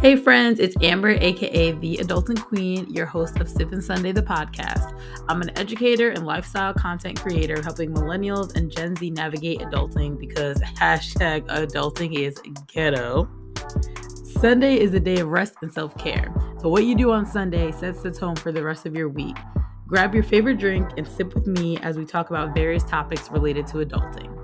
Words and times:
Hey 0.00 0.16
friends, 0.16 0.60
it's 0.60 0.74
Amber, 0.80 1.10
aka 1.10 1.72
the 1.72 1.98
Adulting 1.98 2.42
Queen, 2.42 2.88
your 2.88 3.04
host 3.04 3.38
of 3.38 3.48
Sippin' 3.48 3.82
Sunday, 3.82 4.12
the 4.12 4.22
podcast. 4.22 4.98
I'm 5.28 5.42
an 5.42 5.50
educator 5.58 6.08
and 6.08 6.24
lifestyle 6.24 6.72
content 6.72 7.20
creator 7.20 7.60
helping 7.62 7.92
millennials 7.92 8.56
and 8.56 8.70
Gen 8.70 8.96
Z 8.96 9.10
navigate 9.10 9.60
adulting 9.60 10.18
because 10.18 10.58
hashtag 10.62 11.46
adulting 11.48 12.18
is 12.18 12.40
ghetto. 12.66 13.28
Sunday 14.24 14.80
is 14.80 14.94
a 14.94 15.00
day 15.00 15.20
of 15.20 15.28
rest 15.28 15.56
and 15.60 15.70
self 15.70 15.94
care, 15.98 16.32
So, 16.62 16.70
what 16.70 16.84
you 16.84 16.94
do 16.94 17.12
on 17.12 17.26
Sunday 17.26 17.70
sets 17.70 18.00
the 18.00 18.10
tone 18.10 18.36
for 18.36 18.52
the 18.52 18.62
rest 18.62 18.86
of 18.86 18.96
your 18.96 19.10
week. 19.10 19.36
Grab 19.86 20.14
your 20.14 20.24
favorite 20.24 20.56
drink 20.56 20.88
and 20.96 21.06
sip 21.06 21.34
with 21.34 21.46
me 21.46 21.76
as 21.82 21.98
we 21.98 22.06
talk 22.06 22.30
about 22.30 22.54
various 22.54 22.84
topics 22.84 23.30
related 23.30 23.66
to 23.66 23.84
adulting. 23.84 24.39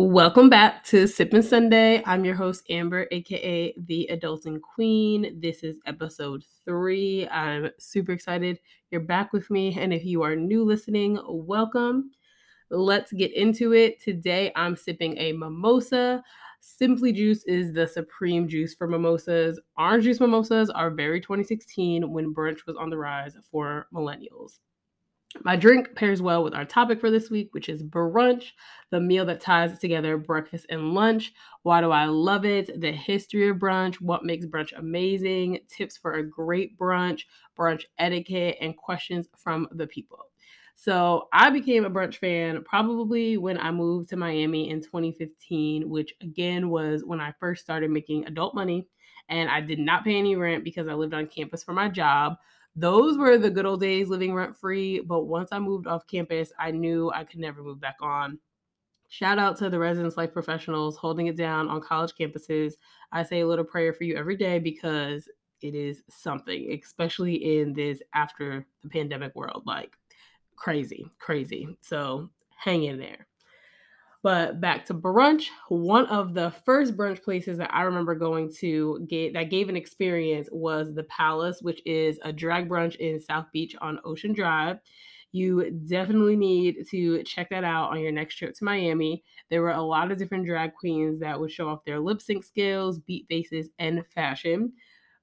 Welcome 0.00 0.48
back 0.48 0.84
to 0.84 1.08
Sippin' 1.08 1.42
Sunday. 1.42 2.04
I'm 2.06 2.24
your 2.24 2.36
host, 2.36 2.62
Amber, 2.70 3.08
aka 3.10 3.74
the 3.76 4.08
Adulting 4.12 4.60
Queen. 4.60 5.40
This 5.40 5.64
is 5.64 5.80
episode 5.86 6.44
three. 6.64 7.26
I'm 7.30 7.70
super 7.80 8.12
excited 8.12 8.60
you're 8.92 9.00
back 9.00 9.32
with 9.32 9.50
me. 9.50 9.76
And 9.76 9.92
if 9.92 10.04
you 10.04 10.22
are 10.22 10.36
new 10.36 10.62
listening, 10.62 11.18
welcome. 11.26 12.12
Let's 12.70 13.12
get 13.12 13.34
into 13.34 13.74
it. 13.74 14.00
Today, 14.00 14.52
I'm 14.54 14.76
sipping 14.76 15.18
a 15.18 15.32
mimosa. 15.32 16.22
Simply 16.60 17.12
Juice 17.12 17.42
is 17.46 17.72
the 17.72 17.88
supreme 17.88 18.46
juice 18.46 18.76
for 18.76 18.86
mimosas. 18.86 19.58
Orange 19.76 20.04
juice 20.04 20.20
mimosas 20.20 20.70
are 20.70 20.90
very 20.90 21.20
2016 21.20 22.08
when 22.08 22.32
brunch 22.32 22.66
was 22.68 22.76
on 22.76 22.88
the 22.88 22.96
rise 22.96 23.36
for 23.50 23.88
millennials. 23.92 24.60
My 25.42 25.56
drink 25.56 25.94
pairs 25.94 26.22
well 26.22 26.42
with 26.42 26.54
our 26.54 26.64
topic 26.64 27.00
for 27.00 27.10
this 27.10 27.30
week, 27.30 27.50
which 27.52 27.68
is 27.68 27.82
brunch, 27.82 28.52
the 28.90 29.00
meal 29.00 29.26
that 29.26 29.42
ties 29.42 29.78
together 29.78 30.16
breakfast 30.16 30.66
and 30.70 30.94
lunch. 30.94 31.34
Why 31.62 31.82
do 31.82 31.90
I 31.90 32.06
love 32.06 32.46
it? 32.46 32.80
The 32.80 32.92
history 32.92 33.48
of 33.48 33.58
brunch, 33.58 33.96
what 33.96 34.24
makes 34.24 34.46
brunch 34.46 34.76
amazing, 34.76 35.60
tips 35.68 35.98
for 35.98 36.14
a 36.14 36.26
great 36.26 36.78
brunch, 36.78 37.22
brunch 37.58 37.84
etiquette, 37.98 38.56
and 38.60 38.76
questions 38.76 39.28
from 39.36 39.68
the 39.72 39.86
people. 39.86 40.30
So, 40.74 41.28
I 41.32 41.50
became 41.50 41.84
a 41.84 41.90
brunch 41.90 42.16
fan 42.16 42.62
probably 42.64 43.36
when 43.36 43.58
I 43.58 43.70
moved 43.70 44.08
to 44.10 44.16
Miami 44.16 44.70
in 44.70 44.80
2015, 44.80 45.90
which 45.90 46.14
again 46.22 46.70
was 46.70 47.04
when 47.04 47.20
I 47.20 47.34
first 47.38 47.62
started 47.62 47.90
making 47.90 48.26
adult 48.26 48.54
money. 48.54 48.86
And 49.28 49.50
I 49.50 49.60
did 49.60 49.78
not 49.78 50.04
pay 50.04 50.16
any 50.16 50.36
rent 50.36 50.64
because 50.64 50.88
I 50.88 50.94
lived 50.94 51.12
on 51.12 51.26
campus 51.26 51.62
for 51.62 51.74
my 51.74 51.88
job 51.90 52.38
those 52.78 53.18
were 53.18 53.38
the 53.38 53.50
good 53.50 53.66
old 53.66 53.80
days 53.80 54.08
living 54.08 54.34
rent 54.34 54.56
free. 54.56 55.00
But 55.00 55.24
once 55.24 55.48
I 55.52 55.58
moved 55.58 55.86
off 55.86 56.06
campus, 56.06 56.52
I 56.58 56.70
knew 56.70 57.10
I 57.10 57.24
could 57.24 57.40
never 57.40 57.62
move 57.62 57.80
back 57.80 57.96
on. 58.00 58.38
Shout 59.08 59.38
out 59.38 59.56
to 59.58 59.70
the 59.70 59.78
residence 59.78 60.16
life 60.16 60.32
professionals 60.32 60.96
holding 60.96 61.26
it 61.28 61.36
down 61.36 61.68
on 61.68 61.80
college 61.80 62.12
campuses. 62.18 62.74
I 63.10 63.22
say 63.22 63.40
a 63.40 63.46
little 63.46 63.64
prayer 63.64 63.92
for 63.92 64.04
you 64.04 64.16
every 64.16 64.36
day 64.36 64.58
because 64.58 65.28
it 65.62 65.74
is 65.74 66.02
something, 66.08 66.78
especially 66.84 67.58
in 67.58 67.72
this 67.72 68.00
after 68.14 68.66
the 68.82 68.88
pandemic 68.88 69.34
world. 69.34 69.62
Like 69.66 69.96
crazy, 70.56 71.10
crazy. 71.18 71.78
So 71.80 72.28
hang 72.56 72.84
in 72.84 72.98
there. 72.98 73.27
But 74.22 74.60
back 74.60 74.86
to 74.86 74.94
brunch, 74.94 75.46
one 75.68 76.06
of 76.06 76.34
the 76.34 76.50
first 76.50 76.96
brunch 76.96 77.22
places 77.22 77.58
that 77.58 77.72
I 77.72 77.82
remember 77.82 78.16
going 78.16 78.52
to 78.58 79.06
get 79.08 79.32
that 79.34 79.50
gave 79.50 79.68
an 79.68 79.76
experience 79.76 80.48
was 80.50 80.92
the 80.92 81.04
Palace, 81.04 81.62
which 81.62 81.80
is 81.86 82.18
a 82.24 82.32
drag 82.32 82.68
brunch 82.68 82.96
in 82.96 83.20
South 83.20 83.46
Beach 83.52 83.76
on 83.80 84.00
Ocean 84.04 84.32
Drive. 84.32 84.78
You 85.30 85.70
definitely 85.70 86.36
need 86.36 86.86
to 86.90 87.22
check 87.22 87.50
that 87.50 87.62
out 87.62 87.90
on 87.90 88.00
your 88.00 88.10
next 88.10 88.36
trip 88.36 88.54
to 88.54 88.64
Miami. 88.64 89.22
There 89.50 89.62
were 89.62 89.70
a 89.70 89.82
lot 89.82 90.10
of 90.10 90.18
different 90.18 90.46
drag 90.46 90.74
queens 90.74 91.20
that 91.20 91.38
would 91.38 91.52
show 91.52 91.68
off 91.68 91.84
their 91.84 92.00
lip 92.00 92.20
sync 92.20 92.44
skills, 92.44 92.98
beat 92.98 93.26
faces, 93.28 93.68
and 93.78 94.04
fashion. 94.14 94.72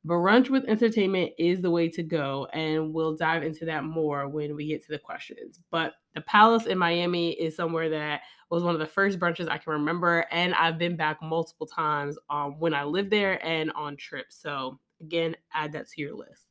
Brunch 0.06 0.50
with 0.50 0.66
entertainment 0.66 1.32
is 1.40 1.62
the 1.62 1.72
way 1.72 1.90
to 1.90 2.04
go, 2.04 2.48
and 2.54 2.94
we'll 2.94 3.16
dive 3.16 3.44
into 3.44 3.66
that 3.66 3.84
more 3.84 4.28
when 4.28 4.56
we 4.56 4.68
get 4.68 4.84
to 4.86 4.92
the 4.92 5.00
questions. 5.00 5.60
But 5.72 5.94
the 6.14 6.22
Palace 6.22 6.68
in 6.68 6.78
Miami 6.78 7.32
is 7.32 7.56
somewhere 7.56 7.90
that 7.90 8.22
was 8.52 8.62
one 8.62 8.76
of 8.76 8.80
the 8.80 8.86
first 8.86 9.18
brunches 9.18 9.50
I 9.50 9.58
can 9.58 9.74
remember, 9.74 10.26
and 10.32 10.54
I've 10.54 10.78
been 10.78 10.96
back 10.96 11.22
multiple 11.24 11.66
times 11.66 12.18
um, 12.30 12.60
when 12.60 12.74
I 12.74 12.84
lived 12.84 13.10
there 13.10 13.44
and 13.44 13.72
on 13.72 13.98
trips. 13.98 14.40
So, 14.40 14.80
again, 15.02 15.36
add 15.54 15.72
that 15.72 15.90
to 15.90 16.02
your 16.02 16.14
list. 16.14 16.46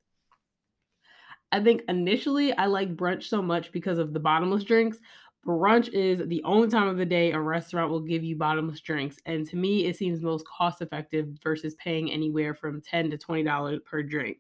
I 1.53 1.63
think 1.63 1.83
initially 1.89 2.53
I 2.53 2.67
like 2.67 2.97
brunch 2.97 3.25
so 3.25 3.41
much 3.41 3.71
because 3.71 3.99
of 3.99 4.13
the 4.13 4.19
bottomless 4.19 4.65
drinks, 4.65 4.99
brunch 5.47 5.89
is 5.93 6.27
the 6.29 6.43
only 6.45 6.69
time 6.69 6.89
of 6.89 6.97
the 6.97 7.05
day 7.05 7.33
a 7.33 7.41
restaurant 7.41 7.91
will 7.91 8.01
give 8.01 8.25
you 8.25 8.37
bottomless 8.37 8.81
drinks 8.81 9.19
and 9.27 9.47
to 9.47 9.57
me 9.57 9.87
it 9.87 9.97
seems 9.97 10.23
most 10.23 10.47
cost 10.47 10.81
effective 10.83 11.29
versus 11.43 11.75
paying 11.77 12.11
anywhere 12.11 12.55
from 12.55 12.81
10 12.81 13.11
to 13.11 13.19
20 13.19 13.43
dollars 13.45 13.81
per 13.85 14.03
drink 14.03 14.39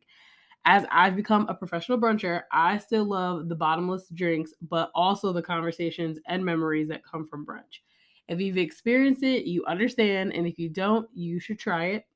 as 0.65 0.84
i've 0.91 1.16
become 1.16 1.47
a 1.48 1.54
professional 1.54 1.98
bruncher 1.98 2.42
i 2.53 2.78
still 2.78 3.04
love 3.04 3.48
the 3.48 3.54
bottomless 3.54 4.09
drinks 4.10 4.53
but 4.62 4.91
also 4.94 5.32
the 5.32 5.42
conversations 5.42 6.19
and 6.26 6.44
memories 6.44 6.88
that 6.88 7.04
come 7.04 7.26
from 7.26 7.44
brunch 7.44 7.81
if 8.28 8.41
you've 8.41 8.59
experienced 8.59 9.22
it 9.22 9.44
you 9.47 9.65
understand 9.66 10.32
and 10.32 10.47
if 10.47 10.59
you 10.59 10.69
don't 10.69 11.09
you 11.15 11.38
should 11.41 11.59
try 11.59 11.86
it 11.86 12.06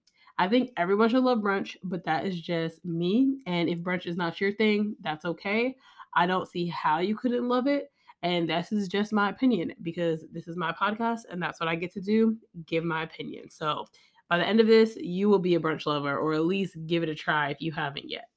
I 0.41 0.49
think 0.49 0.71
everyone 0.77 1.09
should 1.09 1.25
love 1.25 1.41
brunch, 1.41 1.77
but 1.83 2.05
that 2.05 2.25
is 2.25 2.41
just 2.41 2.85
me. 2.85 3.41
And 3.47 3.69
if 3.69 3.81
brunch 3.81 4.07
is 4.07 4.17
not 4.17 4.41
your 4.41 4.53
thing, 4.53 4.95
that's 5.01 5.25
okay. 5.25 5.75
I 6.15 6.27
don't 6.27 6.47
see 6.49 6.69
how 6.69 7.01
you 7.01 7.17
couldn't 7.17 7.49
love 7.49 7.67
it. 7.67 7.91
And 8.23 8.49
this 8.49 8.73
is 8.73 8.89
just 8.89 9.13
my 9.13 9.31
opinion 9.31 9.73
because 9.83 10.25
this 10.33 10.49
is 10.49 10.57
my 10.57 10.73
podcast 10.73 11.21
and 11.31 11.41
that's 11.41 11.61
what 11.61 11.69
I 11.69 11.77
get 11.77 11.93
to 11.95 12.01
do 12.01 12.37
give 12.67 12.85
my 12.85 13.03
opinion. 13.03 13.49
So 13.51 13.87
by 14.29 14.39
the 14.39 14.47
end 14.47 14.61
of 14.61 14.67
this, 14.67 14.97
you 14.97 15.29
will 15.29 15.39
be 15.39 15.55
a 15.55 15.61
brunch 15.61 15.87
lover 15.87 16.19
or 16.19 16.35
at 16.35 16.45
least 16.45 16.77
give 16.87 17.03
it 17.03 17.09
a 17.09 17.15
try 17.15 17.51
if 17.51 17.61
you 17.61 17.73
haven't 17.73 18.11
yet. 18.11 18.29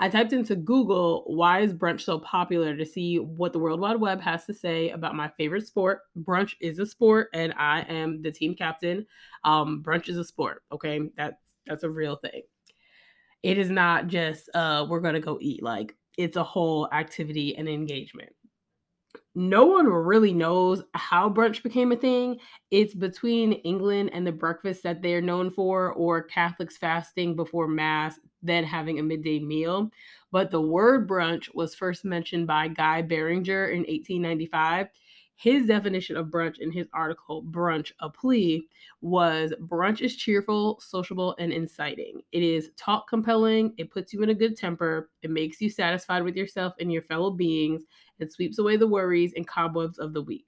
I 0.00 0.08
typed 0.08 0.32
into 0.32 0.56
Google, 0.56 1.22
why 1.26 1.60
is 1.60 1.72
brunch 1.72 2.00
so 2.00 2.18
popular 2.18 2.76
to 2.76 2.84
see 2.84 3.18
what 3.18 3.52
the 3.52 3.58
World 3.60 3.80
Wide 3.80 4.00
Web 4.00 4.20
has 4.20 4.44
to 4.46 4.54
say 4.54 4.90
about 4.90 5.14
my 5.14 5.30
favorite 5.38 5.66
sport. 5.66 6.00
Brunch 6.18 6.54
is 6.60 6.80
a 6.80 6.86
sport, 6.86 7.28
and 7.32 7.54
I 7.56 7.82
am 7.82 8.20
the 8.20 8.32
team 8.32 8.56
captain. 8.56 9.06
Um, 9.44 9.82
brunch 9.86 10.08
is 10.08 10.18
a 10.18 10.24
sport, 10.24 10.62
okay? 10.72 11.00
That's 11.16 11.36
that's 11.66 11.84
a 11.84 11.90
real 11.90 12.16
thing. 12.16 12.42
It 13.44 13.56
is 13.56 13.70
not 13.70 14.08
just 14.08 14.50
uh 14.52 14.84
we're 14.88 15.00
gonna 15.00 15.20
go 15.20 15.38
eat. 15.40 15.62
Like 15.62 15.94
it's 16.18 16.36
a 16.36 16.44
whole 16.44 16.88
activity 16.92 17.56
and 17.56 17.68
engagement. 17.68 18.30
No 19.36 19.66
one 19.66 19.86
really 19.86 20.32
knows 20.32 20.82
how 20.94 21.28
brunch 21.28 21.62
became 21.62 21.90
a 21.90 21.96
thing. 21.96 22.38
It's 22.70 22.94
between 22.94 23.52
England 23.52 24.10
and 24.12 24.24
the 24.24 24.32
breakfast 24.32 24.84
that 24.84 25.02
they're 25.02 25.20
known 25.20 25.50
for, 25.50 25.92
or 25.92 26.22
Catholics 26.22 26.76
fasting 26.76 27.34
before 27.34 27.66
Mass, 27.66 28.18
then 28.42 28.62
having 28.62 29.00
a 29.00 29.02
midday 29.02 29.40
meal. 29.40 29.90
But 30.30 30.52
the 30.52 30.60
word 30.60 31.08
brunch 31.08 31.52
was 31.52 31.74
first 31.74 32.04
mentioned 32.04 32.46
by 32.46 32.68
Guy 32.68 33.02
Beringer 33.02 33.66
in 33.66 33.80
1895 33.80 34.86
his 35.36 35.66
definition 35.66 36.16
of 36.16 36.28
brunch 36.28 36.60
in 36.60 36.70
his 36.70 36.86
article, 36.92 37.42
Brunch, 37.42 37.92
a 38.00 38.08
Plea, 38.08 38.68
was 39.00 39.52
brunch 39.62 40.00
is 40.00 40.16
cheerful, 40.16 40.78
sociable, 40.80 41.34
and 41.38 41.52
inciting. 41.52 42.20
It 42.32 42.42
is 42.42 42.70
talk 42.76 43.08
compelling, 43.08 43.74
it 43.76 43.90
puts 43.90 44.12
you 44.12 44.22
in 44.22 44.30
a 44.30 44.34
good 44.34 44.56
temper, 44.56 45.10
it 45.22 45.30
makes 45.30 45.60
you 45.60 45.68
satisfied 45.68 46.22
with 46.22 46.36
yourself 46.36 46.74
and 46.78 46.92
your 46.92 47.02
fellow 47.02 47.30
beings, 47.30 47.82
it 48.18 48.32
sweeps 48.32 48.58
away 48.58 48.76
the 48.76 48.86
worries 48.86 49.32
and 49.36 49.46
cobwebs 49.46 49.98
of 49.98 50.14
the 50.14 50.22
week. 50.22 50.46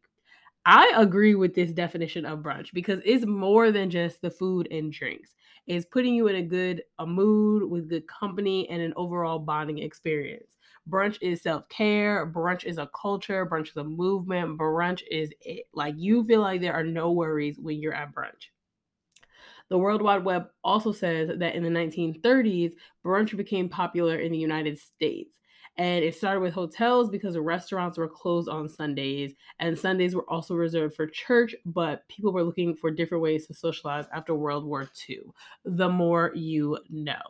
I 0.68 0.92
agree 0.96 1.36
with 1.36 1.54
this 1.54 1.72
definition 1.72 2.26
of 2.26 2.40
brunch 2.40 2.72
because 2.72 3.00
it's 3.04 3.24
more 3.24 3.70
than 3.70 3.88
just 3.88 4.20
the 4.20 4.30
food 4.30 4.66
and 4.72 4.92
drinks. 4.92 5.34
It's 5.68 5.86
putting 5.86 6.14
you 6.14 6.26
in 6.26 6.36
a 6.36 6.42
good 6.42 6.82
a 6.98 7.06
mood 7.06 7.70
with 7.70 7.88
good 7.88 8.06
company 8.08 8.68
and 8.68 8.82
an 8.82 8.92
overall 8.96 9.38
bonding 9.38 9.78
experience. 9.78 10.55
Brunch 10.88 11.18
is 11.20 11.42
self 11.42 11.68
care. 11.68 12.26
Brunch 12.26 12.64
is 12.64 12.78
a 12.78 12.90
culture. 13.00 13.46
Brunch 13.46 13.70
is 13.70 13.76
a 13.76 13.84
movement. 13.84 14.58
Brunch 14.58 15.02
is 15.10 15.32
it. 15.40 15.66
Like 15.72 15.94
you 15.96 16.24
feel 16.24 16.40
like 16.40 16.60
there 16.60 16.74
are 16.74 16.84
no 16.84 17.12
worries 17.12 17.58
when 17.58 17.78
you're 17.78 17.94
at 17.94 18.14
brunch. 18.14 18.50
The 19.68 19.78
World 19.78 20.00
Wide 20.00 20.24
Web 20.24 20.48
also 20.62 20.92
says 20.92 21.30
that 21.38 21.56
in 21.56 21.64
the 21.64 21.70
1930s, 21.70 22.72
brunch 23.04 23.36
became 23.36 23.68
popular 23.68 24.16
in 24.16 24.30
the 24.30 24.38
United 24.38 24.78
States. 24.78 25.40
And 25.78 26.04
it 26.04 26.14
started 26.14 26.40
with 26.40 26.54
hotels 26.54 27.10
because 27.10 27.36
restaurants 27.36 27.98
were 27.98 28.08
closed 28.08 28.48
on 28.48 28.68
Sundays, 28.68 29.34
and 29.58 29.78
Sundays 29.78 30.14
were 30.14 30.28
also 30.30 30.54
reserved 30.54 30.94
for 30.94 31.06
church, 31.06 31.54
but 31.66 32.08
people 32.08 32.32
were 32.32 32.44
looking 32.44 32.74
for 32.74 32.90
different 32.90 33.22
ways 33.22 33.46
to 33.46 33.54
socialize 33.54 34.06
after 34.10 34.34
World 34.34 34.64
War 34.64 34.88
II. 35.08 35.18
The 35.66 35.88
more 35.88 36.32
you 36.34 36.78
know. 36.88 37.20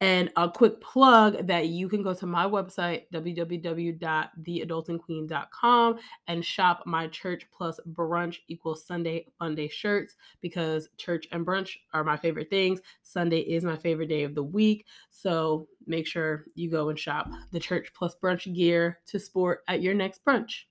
And 0.00 0.30
a 0.36 0.50
quick 0.50 0.80
plug 0.80 1.46
that 1.46 1.68
you 1.68 1.88
can 1.88 2.02
go 2.02 2.12
to 2.14 2.26
my 2.26 2.46
website, 2.46 3.04
www.theadultingqueen.com, 3.12 5.98
and 6.26 6.44
shop 6.44 6.82
my 6.86 7.06
church 7.08 7.46
plus 7.56 7.78
brunch 7.92 8.38
equals 8.48 8.84
Sunday 8.84 9.26
Funday 9.40 9.70
shirts 9.70 10.16
because 10.40 10.88
church 10.96 11.28
and 11.32 11.46
brunch 11.46 11.76
are 11.92 12.04
my 12.04 12.16
favorite 12.16 12.50
things. 12.50 12.80
Sunday 13.02 13.40
is 13.40 13.64
my 13.64 13.76
favorite 13.76 14.08
day 14.08 14.24
of 14.24 14.34
the 14.34 14.42
week. 14.42 14.86
So 15.10 15.68
make 15.86 16.06
sure 16.06 16.44
you 16.54 16.70
go 16.70 16.88
and 16.88 16.98
shop 16.98 17.28
the 17.52 17.60
church 17.60 17.92
plus 17.94 18.16
brunch 18.22 18.52
gear 18.54 19.00
to 19.06 19.18
sport 19.18 19.60
at 19.68 19.82
your 19.82 19.94
next 19.94 20.24
brunch. 20.24 20.64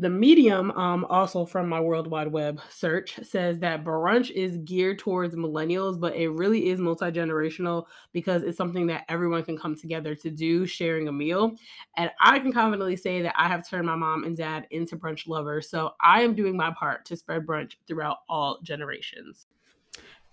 The 0.00 0.08
Medium, 0.08 0.70
um, 0.70 1.04
also 1.10 1.44
from 1.44 1.68
my 1.68 1.78
World 1.78 2.06
Wide 2.06 2.32
Web 2.32 2.58
search, 2.70 3.20
says 3.22 3.58
that 3.58 3.84
brunch 3.84 4.30
is 4.30 4.56
geared 4.64 4.98
towards 4.98 5.34
millennials, 5.34 6.00
but 6.00 6.16
it 6.16 6.30
really 6.30 6.70
is 6.70 6.80
multi 6.80 7.10
generational 7.10 7.84
because 8.14 8.42
it's 8.42 8.56
something 8.56 8.86
that 8.86 9.04
everyone 9.10 9.44
can 9.44 9.58
come 9.58 9.76
together 9.76 10.14
to 10.14 10.30
do, 10.30 10.64
sharing 10.64 11.08
a 11.08 11.12
meal. 11.12 11.54
And 11.98 12.10
I 12.18 12.38
can 12.38 12.50
confidently 12.50 12.96
say 12.96 13.20
that 13.20 13.34
I 13.36 13.48
have 13.48 13.68
turned 13.68 13.86
my 13.86 13.94
mom 13.94 14.24
and 14.24 14.34
dad 14.34 14.66
into 14.70 14.96
brunch 14.96 15.28
lovers. 15.28 15.68
So 15.68 15.90
I 16.00 16.22
am 16.22 16.34
doing 16.34 16.56
my 16.56 16.70
part 16.70 17.04
to 17.04 17.16
spread 17.16 17.44
brunch 17.44 17.74
throughout 17.86 18.20
all 18.26 18.58
generations. 18.62 19.48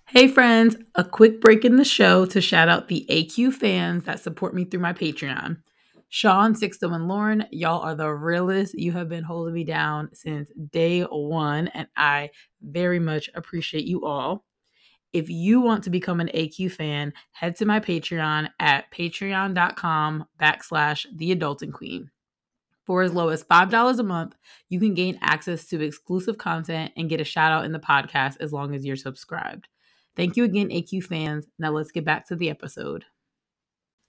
Hey, 0.06 0.30
friends, 0.30 0.78
a 0.96 1.04
quick 1.04 1.42
break 1.42 1.66
in 1.66 1.76
the 1.76 1.84
show 1.84 2.26
to 2.28 2.40
shout 2.40 2.70
out 2.70 2.88
the 2.88 3.06
AQ 3.10 3.52
fans 3.52 4.06
that 4.06 4.22
support 4.22 4.54
me 4.54 4.64
through 4.64 4.80
my 4.80 4.94
Patreon. 4.94 5.58
Sean, 6.10 6.54
Sixto, 6.54 6.94
and 6.96 7.08
Lauren, 7.08 7.46
y'all 7.52 7.82
are 7.82 7.96
the 7.96 8.10
realest. 8.10 8.74
You 8.78 8.94
have 8.94 9.10
been 9.10 9.24
holding 9.24 9.54
me 9.54 9.64
down 9.64 10.10
since 10.14 10.50
day 10.72 11.02
one, 11.02 11.68
and 11.70 11.88
I 11.98 12.30
very 12.62 13.00
much 13.00 13.30
appreciate 13.36 13.86
you 13.86 14.06
all. 14.06 14.46
If 15.14 15.30
you 15.30 15.62
want 15.62 15.84
to 15.84 15.90
become 15.90 16.20
an 16.20 16.30
AQ 16.34 16.72
fan, 16.72 17.14
head 17.32 17.56
to 17.58 17.66
my 17.66 17.80
Patreon 17.80 18.50
at 18.60 18.92
patreon.com 18.92 20.26
backslash 20.40 21.06
the 21.16 21.36
adulting 21.36 21.74
queen. 21.74 22.12
For 22.86 23.02
as 23.02 23.14
low 23.14 23.30
as 23.30 23.44
$5 23.44 24.00
a 24.00 24.04
month, 24.04 24.36
you 24.70 24.80
can 24.80 24.94
gain 24.94 25.20
access 25.22 25.66
to 25.68 25.82
exclusive 25.82 26.38
content 26.38 26.94
and 26.96 27.10
get 27.10 27.20
a 27.20 27.26
shout 27.26 27.52
out 27.52 27.66
in 27.66 27.74
the 27.74 27.80
podcast 27.80 28.38
as 28.40 28.54
long 28.54 28.74
as 28.74 28.86
you're 28.86 28.96
subscribed. 28.96 29.68
Thank 30.16 30.38
you 30.38 30.46
again, 30.46 30.70
AQ 30.70 31.04
fans. 31.04 31.48
Now 31.60 31.72
let's 31.72 31.92
get 31.92 32.06
back 32.06 32.28
to 32.28 32.36
the 32.36 32.50
episode. 32.50 33.04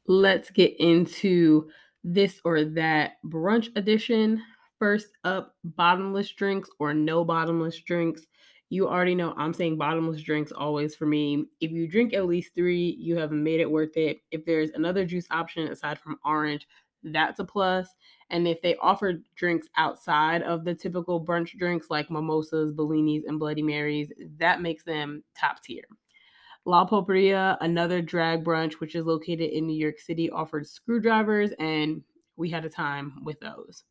Let's 0.06 0.50
get 0.50 0.74
into 0.78 1.70
this 2.04 2.40
or 2.44 2.64
that 2.64 3.12
brunch 3.26 3.68
edition. 3.76 4.42
First 4.78 5.08
up, 5.24 5.56
bottomless 5.64 6.30
drinks 6.30 6.70
or 6.78 6.94
no 6.94 7.24
bottomless 7.24 7.78
drinks. 7.80 8.26
You 8.70 8.86
already 8.86 9.14
know 9.14 9.34
I'm 9.36 9.54
saying 9.54 9.78
bottomless 9.78 10.22
drinks 10.22 10.52
always 10.52 10.94
for 10.94 11.06
me. 11.06 11.46
If 11.60 11.70
you 11.70 11.88
drink 11.88 12.12
at 12.12 12.26
least 12.26 12.54
three, 12.54 12.96
you 13.00 13.16
have 13.16 13.32
made 13.32 13.60
it 13.60 13.70
worth 13.70 13.96
it. 13.96 14.18
If 14.30 14.44
there's 14.44 14.70
another 14.70 15.04
juice 15.04 15.26
option 15.30 15.68
aside 15.68 15.98
from 15.98 16.18
orange, 16.24 16.68
that's 17.02 17.40
a 17.40 17.44
plus. 17.44 17.88
And 18.30 18.46
if 18.46 18.60
they 18.60 18.76
offer 18.76 19.14
drinks 19.36 19.68
outside 19.76 20.42
of 20.42 20.64
the 20.64 20.74
typical 20.74 21.24
brunch 21.24 21.56
drinks 21.58 21.88
like 21.90 22.10
mimosas, 22.10 22.72
bellinis, 22.72 23.22
and 23.26 23.38
Bloody 23.38 23.62
Marys, 23.62 24.12
that 24.38 24.60
makes 24.60 24.84
them 24.84 25.24
top 25.38 25.62
tier. 25.62 25.84
La 26.68 26.86
Pulperia, 26.86 27.56
another 27.62 28.02
drag 28.02 28.44
brunch, 28.44 28.74
which 28.74 28.94
is 28.94 29.06
located 29.06 29.52
in 29.52 29.66
New 29.66 29.72
York 29.74 29.98
City, 29.98 30.28
offered 30.28 30.66
screwdrivers, 30.66 31.50
and 31.58 32.02
we 32.36 32.50
had 32.50 32.66
a 32.66 32.68
time 32.68 33.24
with 33.24 33.40
those. 33.40 33.84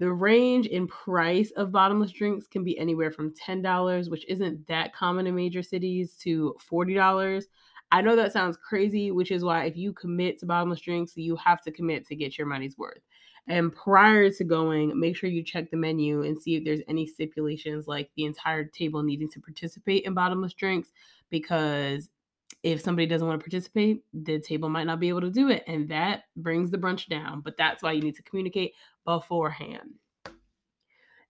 The 0.00 0.10
range 0.10 0.66
in 0.66 0.88
price 0.88 1.52
of 1.52 1.70
bottomless 1.70 2.10
drinks 2.10 2.48
can 2.48 2.64
be 2.64 2.76
anywhere 2.80 3.12
from 3.12 3.32
$10, 3.34 4.10
which 4.10 4.26
isn't 4.26 4.66
that 4.66 4.92
common 4.92 5.28
in 5.28 5.36
major 5.36 5.62
cities, 5.62 6.16
to 6.22 6.56
$40. 6.68 7.44
I 7.92 8.00
know 8.00 8.16
that 8.16 8.32
sounds 8.32 8.56
crazy, 8.56 9.12
which 9.12 9.30
is 9.30 9.44
why 9.44 9.66
if 9.66 9.76
you 9.76 9.92
commit 9.92 10.40
to 10.40 10.46
bottomless 10.46 10.80
drinks, 10.80 11.16
you 11.16 11.36
have 11.36 11.62
to 11.62 11.70
commit 11.70 12.08
to 12.08 12.16
get 12.16 12.36
your 12.36 12.48
money's 12.48 12.76
worth. 12.76 13.02
And 13.46 13.72
prior 13.72 14.30
to 14.30 14.44
going, 14.44 14.98
make 14.98 15.16
sure 15.16 15.30
you 15.30 15.42
check 15.42 15.70
the 15.70 15.76
menu 15.76 16.22
and 16.22 16.40
see 16.40 16.56
if 16.56 16.64
there's 16.64 16.82
any 16.88 17.06
stipulations 17.06 17.86
like 17.88 18.10
the 18.16 18.24
entire 18.24 18.64
table 18.64 19.02
needing 19.02 19.28
to 19.30 19.40
participate 19.40 20.04
in 20.04 20.14
bottomless 20.14 20.54
drinks 20.54 20.90
because 21.30 22.08
if 22.62 22.80
somebody 22.80 23.06
doesn't 23.06 23.26
want 23.26 23.40
to 23.40 23.44
participate, 23.44 24.04
the 24.12 24.38
table 24.38 24.68
might 24.68 24.86
not 24.86 25.00
be 25.00 25.08
able 25.08 25.22
to 25.22 25.30
do 25.30 25.48
it. 25.48 25.64
And 25.66 25.88
that 25.88 26.24
brings 26.36 26.70
the 26.70 26.78
brunch 26.78 27.08
down. 27.08 27.40
But 27.40 27.56
that's 27.56 27.82
why 27.82 27.92
you 27.92 28.02
need 28.02 28.16
to 28.16 28.22
communicate 28.22 28.74
beforehand. 29.04 29.94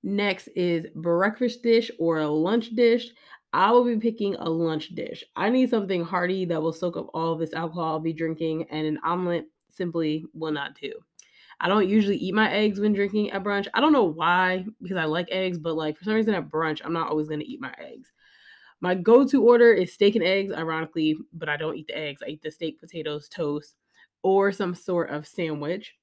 Next 0.02 0.48
is 0.56 0.86
breakfast 0.94 1.62
dish 1.62 1.90
or 1.98 2.18
a 2.18 2.28
lunch 2.28 2.70
dish. 2.70 3.08
I 3.52 3.70
will 3.72 3.84
be 3.84 3.96
picking 3.96 4.34
a 4.36 4.48
lunch 4.48 4.94
dish. 4.94 5.24
I 5.36 5.50
need 5.50 5.70
something 5.70 6.04
hearty 6.04 6.44
that 6.46 6.62
will 6.62 6.72
soak 6.72 6.96
up 6.96 7.10
all 7.12 7.36
this 7.36 7.52
alcohol 7.52 7.84
I'll 7.84 8.00
be 8.00 8.12
drinking, 8.12 8.66
and 8.70 8.86
an 8.86 8.98
omelet 9.04 9.46
simply 9.68 10.24
will 10.32 10.52
not 10.52 10.76
do. 10.80 10.92
I 11.60 11.68
don't 11.68 11.88
usually 11.88 12.16
eat 12.16 12.34
my 12.34 12.50
eggs 12.50 12.80
when 12.80 12.92
drinking 12.92 13.32
at 13.32 13.42
brunch. 13.42 13.66
I 13.74 13.80
don't 13.80 13.92
know 13.92 14.04
why, 14.04 14.64
because 14.80 14.96
I 14.96 15.04
like 15.04 15.28
eggs, 15.30 15.58
but 15.58 15.74
like 15.74 15.98
for 15.98 16.04
some 16.04 16.14
reason 16.14 16.32
at 16.34 16.48
brunch, 16.48 16.80
I'm 16.82 16.92
not 16.92 17.10
always 17.10 17.28
going 17.28 17.40
to 17.40 17.46
eat 17.46 17.60
my 17.60 17.74
eggs. 17.78 18.12
My 18.80 18.94
go 18.94 19.26
to 19.26 19.42
order 19.42 19.72
is 19.72 19.92
steak 19.92 20.14
and 20.16 20.24
eggs, 20.24 20.52
ironically, 20.52 21.16
but 21.32 21.48
I 21.48 21.56
don't 21.56 21.76
eat 21.76 21.88
the 21.88 21.96
eggs. 21.98 22.22
I 22.24 22.30
eat 22.30 22.42
the 22.42 22.50
steak, 22.50 22.80
potatoes, 22.80 23.28
toast, 23.28 23.76
or 24.22 24.52
some 24.52 24.74
sort 24.74 25.10
of 25.10 25.26
sandwich. 25.26 25.94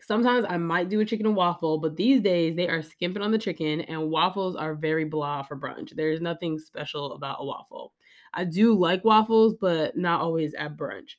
Sometimes 0.00 0.44
I 0.48 0.58
might 0.58 0.90
do 0.90 1.00
a 1.00 1.04
chicken 1.04 1.26
and 1.26 1.36
waffle, 1.36 1.78
but 1.78 1.96
these 1.96 2.20
days 2.20 2.56
they 2.56 2.68
are 2.68 2.82
skimping 2.82 3.22
on 3.22 3.30
the 3.32 3.38
chicken 3.38 3.80
and 3.82 4.10
waffles 4.10 4.54
are 4.54 4.74
very 4.74 5.04
blah 5.04 5.42
for 5.42 5.56
brunch. 5.56 5.94
There's 5.96 6.20
nothing 6.20 6.58
special 6.58 7.12
about 7.14 7.38
a 7.40 7.44
waffle. 7.44 7.94
I 8.34 8.44
do 8.44 8.74
like 8.74 9.04
waffles, 9.04 9.54
but 9.54 9.96
not 9.96 10.20
always 10.20 10.52
at 10.54 10.76
brunch. 10.76 11.12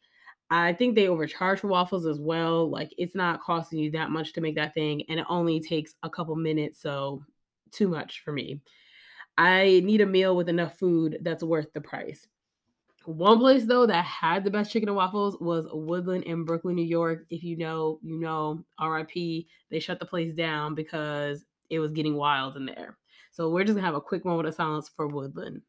I 0.52 0.74
think 0.74 0.94
they 0.94 1.08
overcharge 1.08 1.60
for 1.62 1.68
waffles 1.68 2.06
as 2.06 2.20
well. 2.20 2.70
Like 2.70 2.94
it's 2.98 3.16
not 3.16 3.42
costing 3.42 3.80
you 3.80 3.90
that 3.92 4.12
much 4.12 4.34
to 4.34 4.42
make 4.42 4.56
that 4.56 4.76
thing, 4.76 5.04
and 5.10 5.20
it 5.20 5.26
only 5.30 5.60
takes 5.60 5.96
a 6.04 6.10
couple 6.10 6.36
minutes, 6.36 6.80
so 6.80 7.24
too 7.72 7.88
much 7.88 8.22
for 8.22 8.32
me. 8.32 8.62
I 9.38 9.82
need 9.84 10.02
a 10.02 10.06
meal 10.06 10.36
with 10.36 10.50
enough 10.50 10.78
food 10.78 11.20
that's 11.22 11.44
worth 11.44 11.74
the 11.74 11.82
price. 11.82 12.28
One 13.06 13.38
place 13.38 13.66
though 13.66 13.86
that 13.86 14.04
had 14.04 14.44
the 14.44 14.50
best 14.50 14.72
chicken 14.72 14.90
and 14.90 14.96
waffles 14.96 15.38
was 15.40 15.68
Woodland 15.72 16.24
in 16.24 16.44
Brooklyn, 16.44 16.76
New 16.76 16.86
York. 16.86 17.26
If 17.30 17.44
you 17.44 17.56
know, 17.56 18.00
you 18.02 18.20
know, 18.20 18.64
RIP, 18.82 19.46
they 19.70 19.80
shut 19.80 20.00
the 20.00 20.06
place 20.06 20.34
down 20.34 20.74
because 20.74 21.46
it 21.70 21.80
was 21.80 21.92
getting 21.92 22.16
wild 22.16 22.56
in 22.58 22.66
there. 22.66 22.98
So 23.32 23.50
we're 23.50 23.64
just 23.64 23.76
gonna 23.76 23.86
have 23.86 23.96
a 23.96 24.02
quick 24.02 24.26
moment 24.26 24.48
of 24.48 24.56
silence 24.56 24.90
for 24.90 25.08
Woodland. 25.08 25.62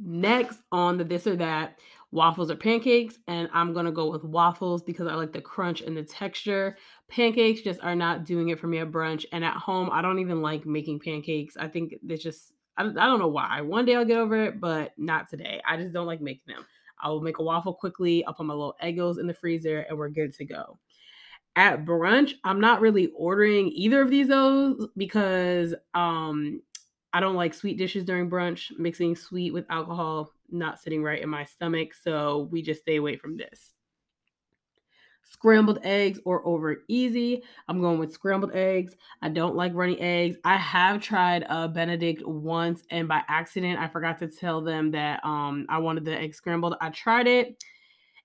Next 0.00 0.60
on 0.72 0.98
the 0.98 1.04
this 1.04 1.26
or 1.26 1.36
that, 1.36 1.78
waffles 2.10 2.50
or 2.50 2.56
pancakes, 2.56 3.18
and 3.26 3.48
I'm 3.52 3.74
gonna 3.74 3.92
go 3.92 4.10
with 4.10 4.24
waffles 4.24 4.82
because 4.82 5.06
I 5.06 5.14
like 5.14 5.32
the 5.32 5.40
crunch 5.40 5.82
and 5.82 5.96
the 5.96 6.02
texture. 6.02 6.76
Pancakes 7.08 7.60
just 7.60 7.80
are 7.82 7.96
not 7.96 8.24
doing 8.24 8.48
it 8.48 8.58
for 8.58 8.66
me 8.66 8.78
at 8.78 8.90
brunch, 8.90 9.24
and 9.32 9.44
at 9.44 9.56
home 9.56 9.90
I 9.92 10.02
don't 10.02 10.20
even 10.20 10.42
like 10.42 10.64
making 10.64 11.00
pancakes. 11.00 11.56
I 11.56 11.68
think 11.68 11.94
it's 12.08 12.22
just 12.22 12.52
I, 12.76 12.84
I 12.84 13.06
don't 13.06 13.18
know 13.18 13.28
why. 13.28 13.60
One 13.60 13.84
day 13.84 13.94
I'll 13.94 14.04
get 14.04 14.18
over 14.18 14.36
it, 14.44 14.60
but 14.60 14.92
not 14.96 15.28
today. 15.28 15.60
I 15.68 15.76
just 15.76 15.92
don't 15.92 16.06
like 16.06 16.20
making 16.20 16.54
them. 16.54 16.64
I 17.00 17.08
will 17.08 17.20
make 17.20 17.38
a 17.38 17.42
waffle 17.42 17.74
quickly. 17.74 18.24
I'll 18.24 18.34
put 18.34 18.46
my 18.46 18.54
little 18.54 18.76
Eggos 18.82 19.18
in 19.18 19.26
the 19.26 19.34
freezer, 19.34 19.80
and 19.88 19.98
we're 19.98 20.08
good 20.08 20.32
to 20.34 20.44
go. 20.44 20.78
At 21.56 21.84
brunch, 21.84 22.32
I'm 22.42 22.60
not 22.60 22.80
really 22.80 23.12
ordering 23.16 23.68
either 23.68 24.02
of 24.02 24.10
these 24.10 24.28
those 24.28 24.88
because 24.96 25.74
um 25.94 26.60
I 27.14 27.20
don't 27.20 27.36
like 27.36 27.54
sweet 27.54 27.78
dishes 27.78 28.04
during 28.04 28.28
brunch. 28.28 28.76
Mixing 28.76 29.14
sweet 29.14 29.52
with 29.52 29.66
alcohol 29.70 30.32
not 30.50 30.80
sitting 30.80 31.00
right 31.00 31.22
in 31.22 31.28
my 31.28 31.44
stomach, 31.44 31.94
so 31.94 32.48
we 32.50 32.60
just 32.60 32.80
stay 32.80 32.96
away 32.96 33.16
from 33.16 33.36
this. 33.36 33.72
Scrambled 35.22 35.78
eggs 35.84 36.18
or 36.24 36.44
over 36.46 36.82
easy. 36.88 37.44
I'm 37.68 37.80
going 37.80 38.00
with 38.00 38.12
scrambled 38.12 38.50
eggs. 38.52 38.96
I 39.22 39.28
don't 39.28 39.54
like 39.54 39.72
runny 39.74 39.98
eggs. 40.00 40.36
I 40.44 40.56
have 40.56 41.00
tried 41.00 41.46
a 41.48 41.68
Benedict 41.68 42.26
once, 42.26 42.82
and 42.90 43.06
by 43.06 43.22
accident, 43.28 43.78
I 43.78 43.86
forgot 43.86 44.18
to 44.18 44.26
tell 44.26 44.60
them 44.60 44.90
that 44.90 45.24
um 45.24 45.66
I 45.68 45.78
wanted 45.78 46.04
the 46.04 46.18
egg 46.18 46.34
scrambled. 46.34 46.74
I 46.80 46.90
tried 46.90 47.28
it. 47.28 47.46
it 47.46 47.56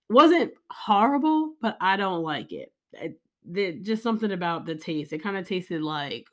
wasn't 0.10 0.54
horrible, 0.72 1.54
but 1.62 1.78
I 1.80 1.96
don't 1.96 2.24
like 2.24 2.52
it. 2.52 2.74
it, 2.94 3.20
it 3.54 3.84
just 3.84 4.02
something 4.02 4.32
about 4.32 4.66
the 4.66 4.74
taste. 4.74 5.14
It 5.14 5.22
kind 5.22 5.38
of 5.38 5.48
tasted 5.48 5.84
like 5.84 6.28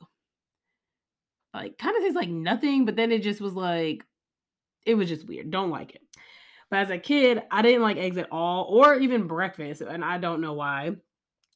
like 1.57 1.77
kind 1.77 1.95
of 1.95 2.03
tastes 2.03 2.15
like 2.15 2.29
nothing, 2.29 2.85
but 2.85 2.95
then 2.95 3.11
it 3.11 3.23
just 3.23 3.41
was 3.41 3.53
like 3.53 4.03
it 4.85 4.95
was 4.95 5.09
just 5.09 5.27
weird. 5.27 5.51
Don't 5.51 5.69
like 5.69 5.95
it. 5.95 6.01
But 6.69 6.79
as 6.79 6.89
a 6.89 6.97
kid, 6.97 7.41
I 7.51 7.61
didn't 7.61 7.81
like 7.81 7.97
eggs 7.97 8.17
at 8.17 8.31
all, 8.31 8.65
or 8.69 8.95
even 8.95 9.27
breakfast, 9.27 9.81
and 9.81 10.03
I 10.03 10.17
don't 10.17 10.41
know 10.41 10.53
why. 10.53 10.91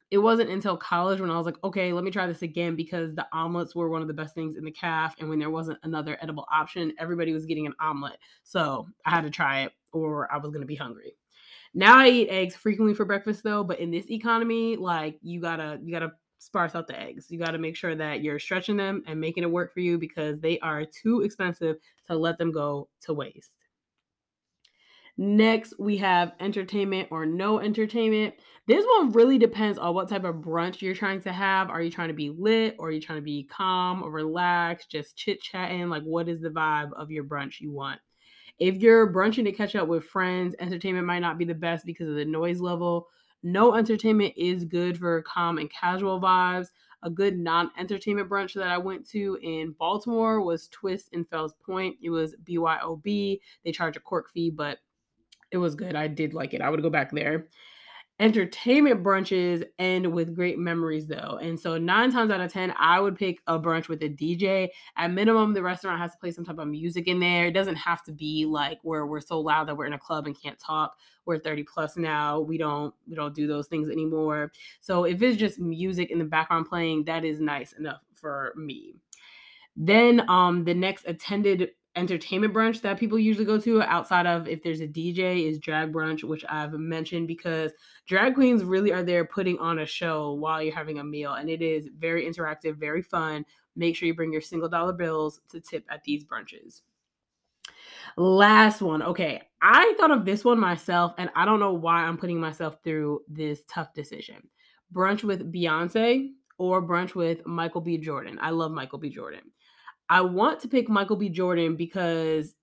It 0.10 0.18
wasn't 0.18 0.50
until 0.50 0.76
college 0.76 1.22
when 1.22 1.32
I 1.32 1.38
was 1.38 1.46
like, 1.46 1.64
okay, 1.64 1.94
let 1.94 2.04
me 2.04 2.12
try 2.12 2.28
this 2.28 2.42
again 2.42 2.76
because 2.76 3.16
the 3.16 3.26
omelets 3.32 3.74
were 3.74 3.90
one 3.90 4.02
of 4.02 4.10
the 4.10 4.14
best 4.14 4.36
things 4.36 4.58
in 4.58 4.66
the 4.66 4.72
calf. 4.72 5.16
And 5.20 5.30
when 5.30 5.40
there 5.40 5.50
wasn't 5.50 5.80
another 5.84 6.18
edible 6.22 6.46
option, 6.52 6.92
everybody 7.00 7.32
was 7.32 7.46
getting 7.46 7.66
an 7.66 7.74
omelet. 7.80 8.18
So 8.44 8.90
I 9.06 9.12
had 9.12 9.24
to 9.24 9.30
try 9.30 9.62
it 9.62 9.72
or 9.94 10.30
I 10.30 10.38
was 10.38 10.50
going 10.50 10.60
to 10.60 10.68
be 10.68 10.76
hungry. 10.76 11.14
Now 11.74 11.98
I 11.98 12.10
eat 12.10 12.28
eggs 12.28 12.58
frequently 12.58 12.94
for 12.94 13.06
breakfast 13.06 13.42
though, 13.42 13.64
but 13.64 13.80
in 13.80 13.90
this 13.90 14.12
economy, 14.12 14.76
like 14.76 15.18
you 15.22 15.40
gotta, 15.40 15.80
you 15.82 15.94
gotta 15.94 16.12
sparse 16.42 16.74
out 16.74 16.88
the 16.88 17.00
eggs. 17.00 17.28
You 17.30 17.38
got 17.38 17.52
to 17.52 17.60
make 17.60 17.76
sure 17.76 17.94
that 17.94 18.24
you're 18.24 18.40
stretching 18.40 18.76
them 18.76 19.04
and 19.06 19.22
making 19.22 19.44
it 19.44 19.52
work 19.52 19.74
for 19.74 19.80
you 19.80 20.00
because 20.00 20.42
they 20.42 20.58
are 20.60 20.86
too 20.86 21.22
expensive 21.22 21.78
to 22.08 22.16
let 22.16 22.40
them 22.40 22.52
go 22.52 22.90
to 23.02 23.14
waste. 23.14 23.52
Next, 25.18 25.76
we 25.78 25.98
have 25.98 26.34
entertainment 26.40 27.10
or 27.12 27.28
no 27.28 27.60
entertainment. 27.60 28.34
This 28.66 28.84
one 28.96 29.12
really 29.12 29.38
depends 29.38 29.78
on 29.78 29.94
what 29.94 30.10
type 30.10 30.24
of 30.24 30.38
brunch 30.38 30.82
you're 30.82 30.96
trying 30.96 31.22
to 31.22 31.32
have. 31.32 31.70
Are 31.70 31.82
you 31.82 31.92
trying 31.92 32.08
to 32.08 32.16
be 32.16 32.32
lit 32.32 32.76
or 32.80 32.88
are 32.88 32.92
you 32.92 33.02
trying 33.02 33.20
to 33.20 33.24
be 33.24 33.44
calm 33.44 34.02
or 34.02 34.10
relaxed, 34.10 34.90
just 34.90 35.16
chit 35.16 35.42
chatting? 35.42 35.90
Like, 35.90 36.04
what 36.04 36.28
is 36.28 36.40
the 36.40 36.50
vibe 36.50 36.92
of 36.94 37.12
your 37.12 37.24
brunch 37.24 37.60
you 37.60 37.72
want? 37.72 38.00
If 38.58 38.78
you're 38.78 39.14
brunching 39.14 39.46
to 39.46 39.52
catch 39.52 39.76
up 39.76 39.88
with 39.88 40.06
friends, 40.06 40.56
entertainment 40.60 41.06
might 41.06 41.20
not 41.20 41.38
be 41.38 41.46
the 41.46 41.54
best 41.54 41.86
because 41.86 42.10
of 42.10 42.16
the 42.16 42.26
noise 42.26 42.60
level 42.60 43.10
no 43.44 43.76
entertainment 43.76 44.34
is 44.38 44.66
good 44.66 44.98
for 44.98 45.22
calm 45.24 45.58
and 45.58 45.70
casual 45.72 46.20
vibes. 46.20 46.68
A 47.04 47.10
good 47.10 47.38
non-entertainment 47.38 48.30
brunch 48.30 48.54
that 48.54 48.68
I 48.68 48.78
went 48.78 49.10
to 49.10 49.38
in 49.42 49.76
Baltimore 49.80 50.42
was 50.42 50.68
Twist 50.68 51.10
in 51.14 51.26
Fells 51.26 51.56
Point. 51.66 51.96
It 52.02 52.12
was 52.12 52.36
BYOB. 52.44 53.40
They 53.66 53.72
charge 53.72 53.98
a 53.98 54.00
cork 54.00 54.30
fee, 54.32 54.52
but 54.52 54.78
it 55.52 55.58
was 55.58 55.74
good. 55.74 55.96
I 55.96 56.08
did 56.08 56.34
like 56.34 56.54
it. 56.54 56.62
I 56.62 56.70
would 56.70 56.84
go 56.84 56.92
back 56.92 57.12
there 57.12 57.48
entertainment 58.22 59.04
brunches 59.04 59.66
end 59.80 60.06
with 60.14 60.36
great 60.36 60.60
memories 60.60 61.08
though. 61.08 61.40
And 61.42 61.60
so 61.60 61.80
nine 61.80 62.12
times 62.12 62.30
out 62.30 62.40
of 62.40 62.54
ten 62.54 62.72
i 62.78 63.00
would 63.00 63.18
pick 63.18 63.40
a 63.48 63.60
brunch 63.60 63.88
with 63.88 64.04
a 64.04 64.10
dj 64.10 64.70
at 64.96 65.12
minimum 65.12 65.54
the 65.54 65.64
restaurant 65.64 66.00
has 66.00 66.12
to 66.12 66.20
play 66.20 66.30
some 66.30 66.46
type 66.46 66.60
of 66.60 66.68
music 66.68 67.08
in 67.08 67.20
there. 67.20 67.48
It 67.48 67.54
doesn't 67.54 67.76
have 67.76 68.04
to 68.04 68.12
be 68.12 68.46
like 68.46 68.78
where 68.84 69.08
we're 69.08 69.22
so 69.22 69.40
loud 69.40 69.68
that 69.68 69.76
we're 69.76 69.88
in 69.88 69.94
a 69.94 70.00
club 70.00 70.28
and 70.28 70.40
can't 70.40 70.60
talk. 70.60 70.96
We're 71.26 71.40
30 71.40 71.64
plus 71.64 71.98
now. 71.98 72.40
We 72.40 72.60
don't 72.60 72.94
we 73.08 73.16
don't 73.16 73.34
do 73.34 73.48
those 73.48 73.68
things 73.68 73.90
anymore. 73.90 74.52
So 74.82 75.06
if 75.06 75.20
it's 75.24 75.38
just 75.38 75.60
music 75.60 76.12
in 76.12 76.20
the 76.20 76.26
background 76.26 76.68
playing 76.68 77.06
that 77.06 77.26
is 77.26 77.42
nice 77.42 77.74
enough 77.74 78.02
for 78.14 78.54
me. 78.56 78.94
Then 79.76 80.30
um 80.30 80.64
the 80.64 80.76
next 80.76 81.06
attended 81.08 81.72
entertainment 81.96 82.54
brunch 82.54 82.82
that 82.82 83.00
people 83.00 83.20
usually 83.20 83.46
go 83.46 83.60
to 83.60 83.82
outside 83.82 84.26
of 84.26 84.48
if 84.48 84.64
there's 84.64 84.82
a 84.82 84.88
DJ 84.88 85.50
is 85.50 85.60
drag 85.60 85.92
brunch, 85.92 86.24
which 86.24 86.46
I've 86.48 86.74
mentioned 86.74 87.28
because 87.28 87.72
drag 88.08 88.36
queens 88.36 88.64
really 88.64 88.94
are 88.94 89.04
there 89.04 89.26
putting 89.26 89.58
on 89.60 89.80
a 89.80 89.86
show 89.86 90.34
while 90.34 90.62
you're 90.62 90.74
having 90.74 91.00
a 91.00 91.04
meal. 91.04 91.34
And 91.34 91.50
it 91.50 91.62
is 91.62 91.90
very 91.98 92.26
interactive, 92.26 92.78
very 92.78 93.02
fun. 93.02 93.46
Make 93.76 93.96
sure 93.96 94.08
you 94.08 94.14
bring 94.14 94.32
your 94.32 94.42
single 94.42 94.70
dollar 94.70 94.94
bills 94.94 95.42
to 95.50 95.60
tip 95.60 95.86
at 95.90 96.04
these 96.04 96.24
brunches. 96.24 96.82
Last 98.18 98.82
one. 98.82 99.02
Okay. 99.04 99.42
I 99.62 99.94
thought 99.98 100.12
of 100.12 100.26
this 100.26 100.44
one 100.44 100.60
myself, 100.60 101.14
and 101.18 101.30
I 101.36 101.46
don't 101.46 101.60
know 101.60 101.74
why 101.74 102.04
I'm 102.04 102.18
putting 102.18 102.40
myself 102.40 102.78
through 102.84 103.22
this 103.28 103.64
tough 103.70 103.94
decision. 103.94 104.48
Brunch 104.94 105.24
with 105.24 105.52
Beyonce 105.52 106.32
or 106.58 106.82
brunch 106.82 107.16
with 107.16 107.46
Michael 107.46 107.82
B. 107.82 107.98
Jordan. 107.98 108.38
I 108.42 108.50
love 108.50 108.72
Michael 108.72 109.00
B. 109.00 109.10
Jordan. 109.10 109.42
I 110.12 110.20
want 110.20 110.60
to 110.60 110.68
pick 110.68 110.90
Michael 110.90 111.16
B. 111.16 111.30
Jordan 111.30 111.78
because 111.78 112.54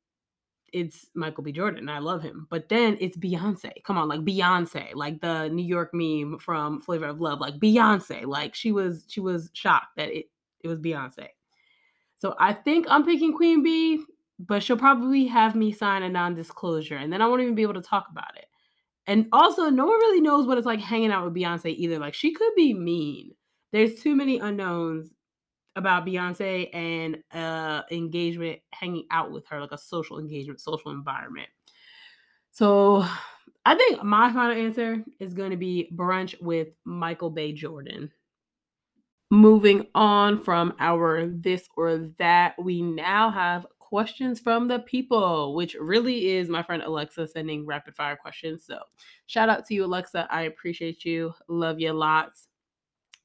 it's 0.71 1.07
Michael 1.15 1.43
B. 1.43 1.51
Jordan. 1.51 1.89
I 1.89 1.99
love 1.99 2.23
him. 2.23 2.47
But 2.51 2.69
then 2.69 2.99
it's 3.01 3.17
Beyonce. 3.17 3.83
Come 3.85 3.97
on, 3.97 4.07
like 4.07 4.21
Beyonce, 4.21 4.95
like 4.95 5.23
the 5.23 5.49
New 5.49 5.65
York 5.65 5.91
meme 5.95 6.39
from 6.41 6.83
Flavor 6.83 7.07
of 7.07 7.23
Love, 7.23 7.41
like 7.41 7.55
Beyonce. 7.55 8.27
Like 8.27 8.55
she 8.55 8.71
was 8.71 9.07
she 9.09 9.21
was 9.21 9.49
shocked 9.55 9.97
that 9.97 10.11
it 10.11 10.27
it 10.61 10.69
was 10.69 10.79
Beyonce. 10.79 11.29
So 12.19 12.35
I 12.39 12.53
think 12.53 12.87
I'm 12.91 13.03
picking 13.07 13.35
Queen 13.35 13.63
Bee, 13.63 14.05
but 14.39 14.63
she'll 14.63 14.77
probably 14.77 15.25
have 15.27 15.55
me 15.55 15.73
sign 15.73 16.03
a 16.03 16.09
non-disclosure 16.11 16.97
and 16.97 17.11
then 17.11 17.23
I 17.23 17.29
won't 17.29 17.41
even 17.41 17.55
be 17.55 17.63
able 17.63 17.75
to 17.75 17.81
talk 17.81 18.09
about 18.11 18.37
it. 18.37 18.45
And 19.07 19.27
also, 19.33 19.71
no 19.71 19.87
one 19.87 19.99
really 20.01 20.21
knows 20.21 20.47
what 20.47 20.59
it's 20.59 20.67
like 20.67 20.81
hanging 20.81 21.13
out 21.13 21.25
with 21.25 21.33
Beyonce 21.33 21.75
either. 21.75 21.99
Like 21.99 22.13
she 22.13 22.35
could 22.35 22.53
be 22.55 22.75
mean. 22.75 23.31
There's 23.73 24.01
too 24.03 24.15
many 24.15 24.39
unknowns 24.39 25.15
about 25.79 26.07
Beyonce 26.07 26.69
and 26.75 27.19
uh 27.33 27.83
engagement 27.91 28.61
hanging 28.73 29.07
out 29.11 29.31
with 29.33 29.47
her, 29.49 29.61
like 29.61 29.73
a 29.73 29.79
social 29.79 30.19
engagement, 30.19 30.61
social 30.61 30.91
environment. 30.91 31.49
So 32.51 33.07
I 33.65 33.75
think 33.75 34.03
my 34.03 34.33
final 34.33 34.57
answer 34.57 35.05
is 35.21 35.35
going 35.35 35.51
to 35.51 35.57
be 35.57 35.91
brunch 35.95 36.41
with 36.41 36.69
Michael 36.85 37.31
B. 37.31 37.53
Jordan. 37.53 38.11
Moving 39.31 39.87
on 39.95 40.43
from 40.43 40.75
our 40.81 41.27
this 41.27 41.69
or 41.77 42.11
that, 42.19 42.55
we 42.59 42.81
now 42.81 43.31
have 43.31 43.67
questions 43.79 44.41
from 44.41 44.69
the 44.69 44.79
people, 44.81 45.55
which 45.55 45.75
really 45.79 46.31
is 46.31 46.49
my 46.49 46.63
friend 46.63 46.83
Alexa 46.83 47.29
sending 47.29 47.67
rapid 47.67 47.95
fire 47.95 48.17
questions. 48.17 48.65
So 48.67 48.79
shout 49.27 49.49
out 49.49 49.67
to 49.67 49.75
you, 49.75 49.85
Alexa. 49.85 50.27
I 50.31 50.43
appreciate 50.43 51.05
you. 51.05 51.35
Love 51.49 51.79
you 51.79 51.93
lots. 51.93 52.49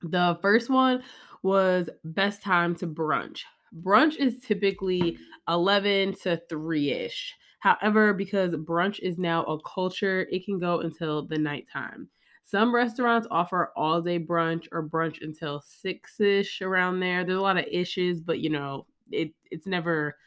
The 0.01 0.37
first 0.41 0.69
one 0.69 1.03
was 1.43 1.89
best 2.03 2.41
time 2.41 2.75
to 2.75 2.87
brunch. 2.87 3.41
Brunch 3.81 4.15
is 4.15 4.39
typically 4.39 5.17
11 5.47 6.15
to 6.23 6.41
3 6.49 6.91
ish. 6.91 7.35
However, 7.59 8.13
because 8.13 8.53
brunch 8.53 8.99
is 8.99 9.17
now 9.17 9.43
a 9.43 9.59
culture, 9.61 10.27
it 10.31 10.45
can 10.45 10.59
go 10.59 10.79
until 10.79 11.25
the 11.25 11.37
nighttime. 11.37 12.09
Some 12.43 12.75
restaurants 12.75 13.27
offer 13.31 13.71
all 13.75 14.01
day 14.01 14.19
brunch 14.19 14.67
or 14.71 14.87
brunch 14.87 15.21
until 15.21 15.61
6 15.61 16.19
ish 16.19 16.61
around 16.61 16.99
there. 16.99 17.23
There's 17.23 17.37
a 17.37 17.41
lot 17.41 17.57
of 17.57 17.65
issues, 17.71 18.19
but 18.19 18.39
you 18.39 18.49
know, 18.49 18.85
it, 19.11 19.31
it's 19.49 19.65
never 19.67 20.17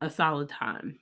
a 0.00 0.10
solid 0.10 0.48
time. 0.48 0.98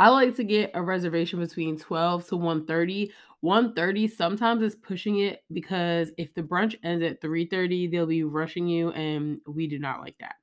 I 0.00 0.08
like 0.08 0.34
to 0.36 0.44
get 0.44 0.72
a 0.74 0.82
reservation 0.82 1.38
between 1.40 1.78
12 1.78 2.26
to 2.28 2.36
1:30. 2.36 3.12
1:30 3.40 4.08
sometimes 4.08 4.62
is 4.62 4.74
pushing 4.76 5.20
it 5.20 5.44
because 5.52 6.10
if 6.18 6.34
the 6.34 6.42
brunch 6.42 6.76
ends 6.82 7.04
at 7.04 7.20
3:30, 7.20 7.86
they'll 7.86 8.06
be 8.06 8.24
rushing 8.24 8.66
you 8.68 8.90
and 8.92 9.40
we 9.46 9.68
do 9.68 9.78
not 9.78 10.00
like 10.00 10.18
that. 10.20 10.36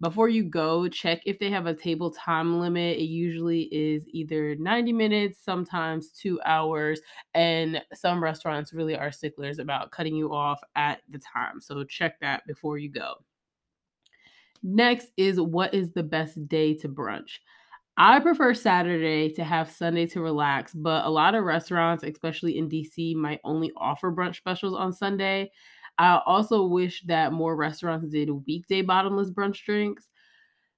Before 0.00 0.28
you 0.28 0.44
go, 0.44 0.88
check 0.88 1.22
if 1.26 1.38
they 1.38 1.50
have 1.50 1.66
a 1.66 1.74
table 1.74 2.10
time 2.12 2.60
limit. 2.60 2.98
It 2.98 3.04
usually 3.04 3.62
is 3.74 4.06
either 4.08 4.56
90 4.56 4.92
minutes, 4.92 5.38
sometimes 5.40 6.12
2 6.12 6.40
hours, 6.46 7.00
and 7.34 7.82
some 7.94 8.22
restaurants 8.22 8.74
really 8.74 8.96
are 8.96 9.12
sticklers 9.12 9.58
about 9.60 9.92
cutting 9.92 10.16
you 10.16 10.34
off 10.34 10.60
at 10.76 11.02
the 11.08 11.18
time. 11.20 11.60
So 11.60 11.84
check 11.84 12.20
that 12.20 12.46
before 12.46 12.78
you 12.78 12.90
go. 12.90 13.24
Next 14.62 15.10
is 15.16 15.40
what 15.40 15.74
is 15.74 15.92
the 15.92 16.02
best 16.02 16.48
day 16.48 16.74
to 16.74 16.88
brunch? 16.88 17.38
I 17.96 18.20
prefer 18.20 18.54
Saturday 18.54 19.30
to 19.34 19.44
have 19.44 19.70
Sunday 19.70 20.06
to 20.06 20.20
relax, 20.20 20.72
but 20.72 21.04
a 21.04 21.10
lot 21.10 21.34
of 21.34 21.44
restaurants, 21.44 22.02
especially 22.02 22.56
in 22.56 22.68
DC, 22.68 23.14
might 23.14 23.40
only 23.44 23.72
offer 23.76 24.10
brunch 24.10 24.36
specials 24.36 24.74
on 24.74 24.92
Sunday. 24.92 25.50
I 25.98 26.20
also 26.24 26.64
wish 26.64 27.02
that 27.02 27.32
more 27.32 27.56
restaurants 27.56 28.08
did 28.08 28.30
weekday 28.30 28.80
bottomless 28.80 29.30
brunch 29.30 29.62
drinks. 29.64 30.08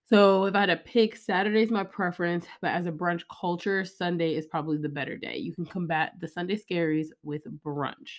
So 0.05 0.47
if 0.47 0.55
I 0.55 0.61
had 0.61 0.67
to 0.67 0.77
pick, 0.77 1.17
Saturday's 1.17 1.71
my 1.71 1.85
preference, 1.85 2.47
but 2.61 2.73
as 2.73 2.87
a 2.87 2.93
brunch 2.93 3.23
culture, 3.31 3.85
Sunday 3.85 4.35
is 4.35 4.47
probably 4.47 4.79
the 4.79 4.89
better 4.89 5.17
day. 5.17 5.37
You 5.37 5.55
can 5.55 5.65
combat 5.65 6.15
the 6.21 6.27
Sunday 6.27 6.57
scaries 6.57 7.09
with 7.23 7.43
brunch. 7.65 8.19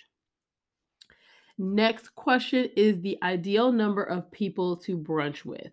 Next 1.58 2.14
question 2.14 2.70
is 2.74 3.00
the 3.00 3.18
ideal 3.22 3.70
number 3.70 4.02
of 4.02 4.30
people 4.32 4.76
to 4.78 4.98
brunch 4.98 5.44
with. 5.44 5.70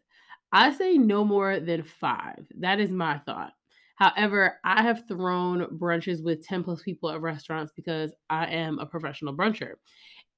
I 0.52 0.74
say 0.74 0.98
no 0.98 1.24
more 1.24 1.60
than 1.60 1.84
five. 1.84 2.46
That 2.60 2.80
is 2.80 2.92
my 2.92 3.20
thought. 3.20 3.54
However, 3.96 4.58
I 4.64 4.82
have 4.82 5.08
thrown 5.08 5.78
brunches 5.78 6.24
with 6.24 6.46
10 6.46 6.64
plus 6.64 6.82
people 6.82 7.12
at 7.12 7.22
restaurants 7.22 7.72
because 7.76 8.12
I 8.30 8.48
am 8.48 8.80
a 8.80 8.86
professional 8.86 9.36
bruncher. 9.36 9.74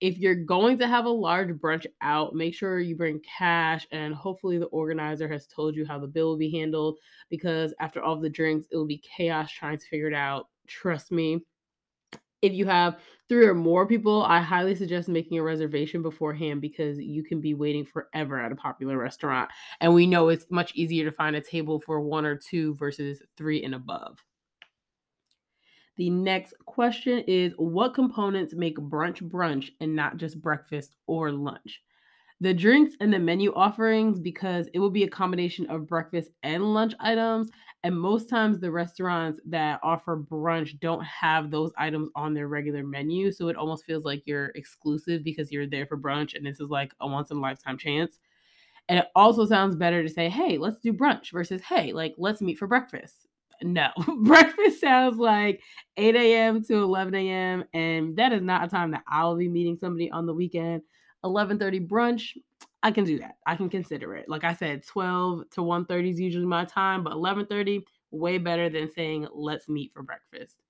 If 0.01 0.17
you're 0.17 0.35
going 0.35 0.77
to 0.79 0.87
have 0.87 1.05
a 1.05 1.09
large 1.09 1.49
brunch 1.51 1.85
out, 2.01 2.35
make 2.35 2.53
sure 2.53 2.81
you 2.81 2.95
bring 2.95 3.21
cash 3.21 3.87
and 3.91 4.13
hopefully 4.13 4.57
the 4.57 4.65
organizer 4.65 5.29
has 5.29 5.47
told 5.47 5.75
you 5.75 5.85
how 5.85 5.97
the 5.97 6.07
bill 6.07 6.31
will 6.31 6.37
be 6.37 6.51
handled 6.51 6.99
because 7.29 7.73
after 7.79 8.03
all 8.03 8.17
the 8.17 8.29
drinks, 8.29 8.67
it 8.69 8.75
will 8.75 8.85
be 8.85 9.01
chaos 9.15 9.49
trying 9.49 9.77
to 9.77 9.87
figure 9.87 10.09
it 10.09 10.13
out. 10.13 10.49
Trust 10.67 11.11
me, 11.11 11.39
if 12.43 12.53
you 12.53 12.65
have 12.65 12.99
three 13.29 13.47
or 13.47 13.55
more 13.55 13.87
people, 13.87 14.23
I 14.23 14.41
highly 14.41 14.75
suggest 14.75 15.07
making 15.07 15.39
a 15.39 15.43
reservation 15.43 16.01
beforehand 16.01 16.59
because 16.59 16.99
you 16.99 17.23
can 17.23 17.39
be 17.39 17.53
waiting 17.53 17.85
forever 17.85 18.39
at 18.39 18.51
a 18.51 18.55
popular 18.55 18.97
restaurant. 18.97 19.49
And 19.79 19.93
we 19.93 20.05
know 20.05 20.27
it's 20.27 20.45
much 20.51 20.75
easier 20.75 21.05
to 21.05 21.11
find 21.11 21.37
a 21.37 21.41
table 21.41 21.79
for 21.79 22.01
one 22.01 22.25
or 22.25 22.35
two 22.35 22.75
versus 22.75 23.23
three 23.37 23.63
and 23.63 23.73
above. 23.73 24.19
The 25.95 26.09
next 26.09 26.53
question 26.65 27.19
is 27.19 27.53
What 27.57 27.93
components 27.93 28.53
make 28.53 28.77
brunch 28.77 29.21
brunch 29.21 29.69
and 29.79 29.95
not 29.95 30.17
just 30.17 30.41
breakfast 30.41 30.97
or 31.07 31.31
lunch? 31.31 31.81
The 32.41 32.53
drinks 32.53 32.95
and 32.99 33.13
the 33.13 33.19
menu 33.19 33.53
offerings 33.53 34.19
because 34.19 34.67
it 34.73 34.79
will 34.79 34.89
be 34.89 35.03
a 35.03 35.09
combination 35.09 35.65
of 35.69 35.87
breakfast 35.87 36.31
and 36.43 36.73
lunch 36.73 36.93
items. 36.99 37.49
And 37.83 37.99
most 37.99 38.29
times, 38.29 38.59
the 38.59 38.71
restaurants 38.71 39.39
that 39.45 39.79
offer 39.83 40.17
brunch 40.17 40.79
don't 40.79 41.03
have 41.03 41.51
those 41.51 41.71
items 41.77 42.09
on 42.15 42.33
their 42.33 42.47
regular 42.47 42.83
menu. 42.83 43.31
So 43.31 43.47
it 43.47 43.55
almost 43.55 43.85
feels 43.85 44.03
like 44.05 44.23
you're 44.25 44.51
exclusive 44.55 45.23
because 45.23 45.51
you're 45.51 45.67
there 45.67 45.85
for 45.85 45.97
brunch 45.97 46.35
and 46.35 46.45
this 46.45 46.59
is 46.59 46.69
like 46.69 46.93
a 46.99 47.07
once 47.07 47.31
in 47.31 47.37
a 47.37 47.41
lifetime 47.41 47.77
chance. 47.77 48.19
And 48.89 48.99
it 48.99 49.05
also 49.15 49.45
sounds 49.45 49.75
better 49.75 50.03
to 50.03 50.09
say, 50.09 50.29
hey, 50.29 50.57
let's 50.57 50.79
do 50.79 50.91
brunch 50.93 51.31
versus, 51.31 51.61
hey, 51.61 51.93
like, 51.93 52.15
let's 52.17 52.41
meet 52.41 52.57
for 52.57 52.67
breakfast. 52.67 53.25
No, 53.61 53.89
breakfast 54.23 54.81
sounds 54.81 55.17
like 55.17 55.61
8 55.95 56.15
a.m. 56.15 56.63
to 56.65 56.75
11 56.75 57.15
a.m. 57.15 57.63
And 57.73 58.17
that 58.17 58.33
is 58.33 58.41
not 58.41 58.65
a 58.65 58.67
time 58.67 58.91
that 58.91 59.03
I'll 59.07 59.37
be 59.37 59.47
meeting 59.47 59.77
somebody 59.77 60.11
on 60.11 60.25
the 60.25 60.33
weekend. 60.33 60.81
11:30 61.23 61.79
brunch, 61.79 62.37
I 62.83 62.91
can 62.91 63.05
do 63.05 63.19
that. 63.19 63.35
I 63.47 63.55
can 63.55 63.69
consider 63.69 64.15
it. 64.15 64.27
Like 64.29 64.43
I 64.43 64.53
said, 64.53 64.85
12 64.85 65.49
to 65.51 65.63
1:30 65.63 66.09
is 66.09 66.19
usually 66.19 66.45
my 66.45 66.65
time, 66.65 67.03
but 67.03 67.13
11:30 67.13 67.85
way 68.11 68.37
better 68.37 68.69
than 68.69 68.91
saying 68.91 69.27
let's 69.33 69.69
meet 69.69 69.91
for 69.93 70.03
breakfast. 70.03 70.61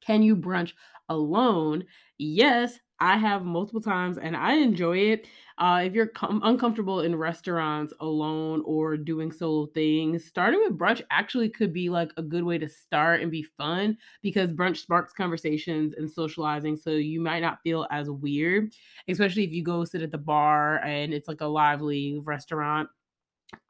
Can 0.00 0.22
you 0.22 0.36
brunch 0.36 0.72
alone? 1.08 1.84
Yes, 2.18 2.78
I 3.02 3.16
have 3.16 3.44
multiple 3.46 3.80
times 3.80 4.18
and 4.18 4.36
I 4.36 4.56
enjoy 4.56 4.98
it. 4.98 5.26
Uh, 5.56 5.82
if 5.86 5.94
you're 5.94 6.06
com- 6.06 6.42
uncomfortable 6.44 7.00
in 7.00 7.16
restaurants 7.16 7.94
alone 8.00 8.62
or 8.66 8.98
doing 8.98 9.32
solo 9.32 9.66
things, 9.68 10.26
starting 10.26 10.60
with 10.60 10.76
brunch 10.76 11.00
actually 11.10 11.48
could 11.48 11.72
be 11.72 11.88
like 11.88 12.12
a 12.18 12.22
good 12.22 12.44
way 12.44 12.58
to 12.58 12.68
start 12.68 13.22
and 13.22 13.30
be 13.30 13.42
fun 13.42 13.96
because 14.20 14.52
brunch 14.52 14.78
sparks 14.78 15.14
conversations 15.14 15.94
and 15.94 16.10
socializing. 16.10 16.76
So 16.76 16.90
you 16.90 17.20
might 17.22 17.40
not 17.40 17.62
feel 17.62 17.86
as 17.90 18.10
weird, 18.10 18.70
especially 19.08 19.44
if 19.44 19.52
you 19.52 19.62
go 19.64 19.84
sit 19.84 20.02
at 20.02 20.10
the 20.12 20.18
bar 20.18 20.84
and 20.84 21.14
it's 21.14 21.28
like 21.28 21.40
a 21.40 21.46
lively 21.46 22.18
restaurant 22.22 22.90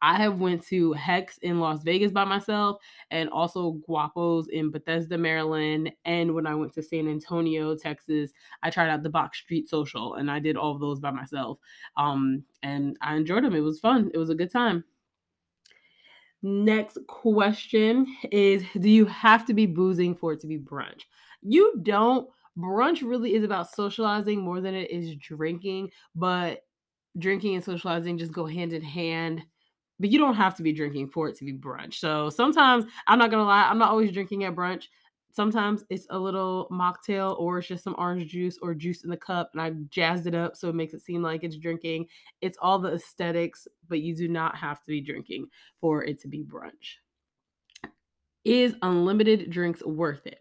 I 0.02 0.16
have 0.16 0.38
went 0.38 0.66
to 0.68 0.94
Hexx 0.94 1.38
in 1.42 1.60
Las 1.60 1.82
Vegas 1.82 2.10
by 2.10 2.24
myself 2.24 2.78
and 3.10 3.28
also 3.30 3.72
Guapos 3.88 4.48
in 4.48 4.70
Bethesda, 4.70 5.18
Maryland. 5.18 5.92
And 6.04 6.34
when 6.34 6.46
I 6.46 6.54
went 6.54 6.72
to 6.74 6.82
San 6.82 7.08
Antonio, 7.08 7.74
Texas, 7.76 8.32
I 8.62 8.70
tried 8.70 8.88
out 8.88 9.02
the 9.02 9.10
Box 9.10 9.38
Street 9.38 9.68
Social 9.68 10.14
and 10.14 10.30
I 10.30 10.38
did 10.38 10.56
all 10.56 10.72
of 10.72 10.80
those 10.80 11.00
by 11.00 11.10
myself. 11.10 11.58
Um, 11.96 12.44
and 12.62 12.96
I 13.02 13.16
enjoyed 13.16 13.44
them. 13.44 13.54
It 13.54 13.60
was 13.60 13.80
fun. 13.80 14.10
It 14.14 14.18
was 14.18 14.30
a 14.30 14.34
good 14.34 14.52
time. 14.52 14.84
Next 16.42 16.98
question 17.06 18.06
is 18.32 18.64
Do 18.78 18.88
you 18.88 19.04
have 19.06 19.44
to 19.46 19.54
be 19.54 19.66
boozing 19.66 20.14
for 20.14 20.32
it 20.32 20.40
to 20.40 20.46
be 20.46 20.58
brunch? 20.58 21.02
You 21.42 21.80
don't. 21.82 22.28
Brunch 22.58 23.02
really 23.02 23.34
is 23.34 23.44
about 23.44 23.70
socializing 23.70 24.40
more 24.40 24.60
than 24.60 24.74
it 24.74 24.90
is 24.90 25.14
drinking, 25.16 25.90
but 26.14 26.64
drinking 27.18 27.54
and 27.56 27.64
socializing 27.64 28.16
just 28.18 28.32
go 28.32 28.46
hand 28.46 28.72
in 28.72 28.82
hand 28.82 29.42
but 30.00 30.10
you 30.10 30.18
don't 30.18 30.34
have 30.34 30.56
to 30.56 30.62
be 30.62 30.72
drinking 30.72 31.08
for 31.08 31.28
it 31.28 31.36
to 31.36 31.44
be 31.44 31.52
brunch. 31.52 31.94
So 31.94 32.30
sometimes 32.30 32.86
I'm 33.06 33.18
not 33.18 33.30
gonna 33.30 33.44
lie, 33.44 33.68
I'm 33.68 33.78
not 33.78 33.90
always 33.90 34.10
drinking 34.10 34.44
at 34.44 34.56
brunch. 34.56 34.86
Sometimes 35.32 35.84
it's 35.90 36.06
a 36.10 36.18
little 36.18 36.66
mocktail 36.72 37.38
or 37.38 37.58
it's 37.58 37.68
just 37.68 37.84
some 37.84 37.94
orange 37.98 38.26
juice 38.32 38.58
or 38.60 38.74
juice 38.74 39.04
in 39.04 39.10
the 39.10 39.16
cup 39.16 39.50
and 39.52 39.62
I 39.62 39.70
jazzed 39.90 40.26
it 40.26 40.34
up 40.34 40.56
so 40.56 40.68
it 40.68 40.74
makes 40.74 40.94
it 40.94 41.02
seem 41.02 41.22
like 41.22 41.44
it's 41.44 41.56
drinking. 41.56 42.06
It's 42.40 42.58
all 42.60 42.80
the 42.80 42.94
aesthetics, 42.94 43.68
but 43.88 44.00
you 44.00 44.16
do 44.16 44.26
not 44.26 44.56
have 44.56 44.80
to 44.80 44.86
be 44.88 45.00
drinking 45.00 45.46
for 45.80 46.02
it 46.02 46.20
to 46.22 46.28
be 46.28 46.42
brunch. 46.42 46.96
Is 48.44 48.74
unlimited 48.80 49.50
drinks 49.50 49.84
worth 49.84 50.26
it? 50.26 50.40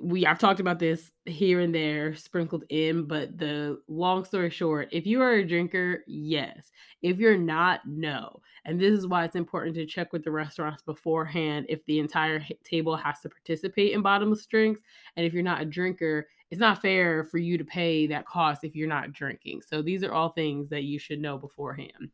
We 0.00 0.24
I've 0.24 0.38
talked 0.38 0.60
about 0.60 0.78
this 0.78 1.10
here 1.24 1.60
and 1.60 1.74
there 1.74 2.14
sprinkled 2.14 2.64
in, 2.68 3.06
but 3.06 3.36
the 3.36 3.80
long 3.88 4.24
story 4.24 4.50
short, 4.50 4.88
if 4.92 5.06
you 5.06 5.20
are 5.20 5.32
a 5.32 5.46
drinker, 5.46 6.04
yes. 6.06 6.70
If 7.02 7.18
you're 7.18 7.36
not, 7.36 7.80
no. 7.86 8.40
And 8.64 8.80
this 8.80 8.96
is 8.96 9.06
why 9.06 9.24
it's 9.24 9.34
important 9.34 9.74
to 9.76 9.86
check 9.86 10.12
with 10.12 10.22
the 10.22 10.30
restaurants 10.30 10.82
beforehand 10.82 11.66
if 11.68 11.84
the 11.86 11.98
entire 11.98 12.44
table 12.64 12.96
has 12.96 13.20
to 13.20 13.28
participate 13.28 13.92
in 13.92 14.02
bottomless 14.02 14.46
drinks. 14.46 14.82
And 15.16 15.26
if 15.26 15.32
you're 15.32 15.42
not 15.42 15.62
a 15.62 15.64
drinker, 15.64 16.28
it's 16.50 16.60
not 16.60 16.80
fair 16.80 17.24
for 17.24 17.38
you 17.38 17.58
to 17.58 17.64
pay 17.64 18.06
that 18.06 18.26
cost 18.26 18.64
if 18.64 18.76
you're 18.76 18.88
not 18.88 19.12
drinking. 19.12 19.62
So 19.62 19.82
these 19.82 20.04
are 20.04 20.12
all 20.12 20.30
things 20.30 20.68
that 20.68 20.84
you 20.84 20.98
should 20.98 21.20
know 21.20 21.38
beforehand. 21.38 22.10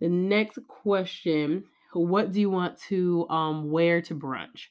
The 0.00 0.08
next 0.08 0.58
question, 0.66 1.64
what 1.92 2.32
do 2.32 2.40
you 2.40 2.50
want 2.50 2.78
to 2.88 3.28
um, 3.28 3.70
wear 3.70 4.02
to 4.02 4.14
brunch? 4.14 4.68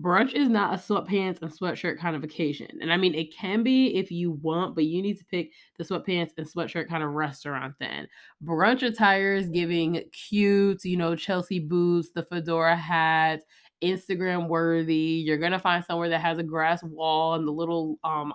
Brunch 0.00 0.32
is 0.32 0.48
not 0.48 0.74
a 0.74 0.78
sweatpants 0.78 1.42
and 1.42 1.50
sweatshirt 1.50 1.98
kind 1.98 2.16
of 2.16 2.24
occasion. 2.24 2.68
And 2.80 2.92
I 2.92 2.96
mean, 2.96 3.14
it 3.14 3.34
can 3.34 3.62
be 3.62 3.96
if 3.96 4.10
you 4.10 4.32
want, 4.32 4.74
but 4.74 4.84
you 4.84 5.02
need 5.02 5.18
to 5.18 5.24
pick 5.24 5.52
the 5.76 5.84
sweatpants 5.84 6.30
and 6.38 6.46
sweatshirt 6.46 6.88
kind 6.88 7.02
of 7.02 7.10
restaurant 7.10 7.74
then. 7.78 8.08
Brunch 8.42 8.82
attire 8.82 9.34
is 9.34 9.48
giving 9.48 10.02
cute, 10.12 10.84
you 10.84 10.96
know, 10.96 11.14
Chelsea 11.14 11.58
boots, 11.58 12.10
the 12.14 12.22
fedora 12.22 12.76
hat, 12.76 13.42
Instagram 13.82 14.48
worthy. 14.48 15.22
You're 15.24 15.38
going 15.38 15.52
to 15.52 15.58
find 15.58 15.84
somewhere 15.84 16.08
that 16.08 16.20
has 16.20 16.38
a 16.38 16.42
grass 16.42 16.82
wall 16.82 17.34
and 17.34 17.46
the 17.46 17.52
little, 17.52 17.98
um, 18.02 18.32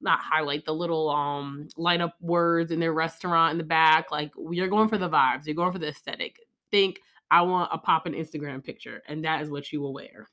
not 0.00 0.20
highlight 0.20 0.64
the 0.64 0.72
little 0.72 1.10
um 1.10 1.66
light 1.76 2.00
up 2.00 2.14
words 2.20 2.70
in 2.70 2.78
their 2.78 2.92
restaurant 2.92 3.50
in 3.50 3.58
the 3.58 3.64
back. 3.64 4.12
Like 4.12 4.30
you're 4.52 4.68
going 4.68 4.88
for 4.88 4.96
the 4.96 5.10
vibes, 5.10 5.44
you're 5.44 5.56
going 5.56 5.72
for 5.72 5.80
the 5.80 5.88
aesthetic. 5.88 6.36
Think 6.70 7.00
I 7.32 7.42
want 7.42 7.70
a 7.72 7.78
pop 7.78 8.06
an 8.06 8.12
Instagram 8.12 8.62
picture, 8.62 9.02
and 9.08 9.24
that 9.24 9.42
is 9.42 9.50
what 9.50 9.72
you 9.72 9.80
will 9.80 9.92
wear 9.92 10.28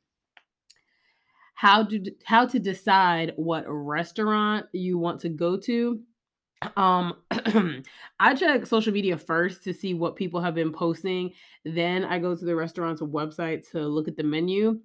how 1.55 1.83
to 1.83 2.11
how 2.25 2.45
to 2.45 2.59
decide 2.59 3.33
what 3.37 3.63
restaurant 3.67 4.67
you 4.73 4.97
want 4.97 5.21
to 5.21 5.29
go 5.29 5.57
to. 5.57 5.99
Um 6.77 7.15
i 8.19 8.33
check 8.33 8.65
social 8.65 8.93
media 8.93 9.17
first 9.17 9.63
to 9.63 9.73
see 9.73 9.93
what 9.93 10.15
people 10.15 10.39
have 10.41 10.55
been 10.55 10.71
posting 10.71 11.31
then 11.65 12.05
i 12.05 12.17
go 12.17 12.33
to 12.35 12.45
the 12.45 12.55
restaurant's 12.55 13.01
website 13.01 13.69
to 13.71 13.79
look 13.85 14.07
at 14.07 14.15
the 14.15 14.23
menu. 14.23 14.79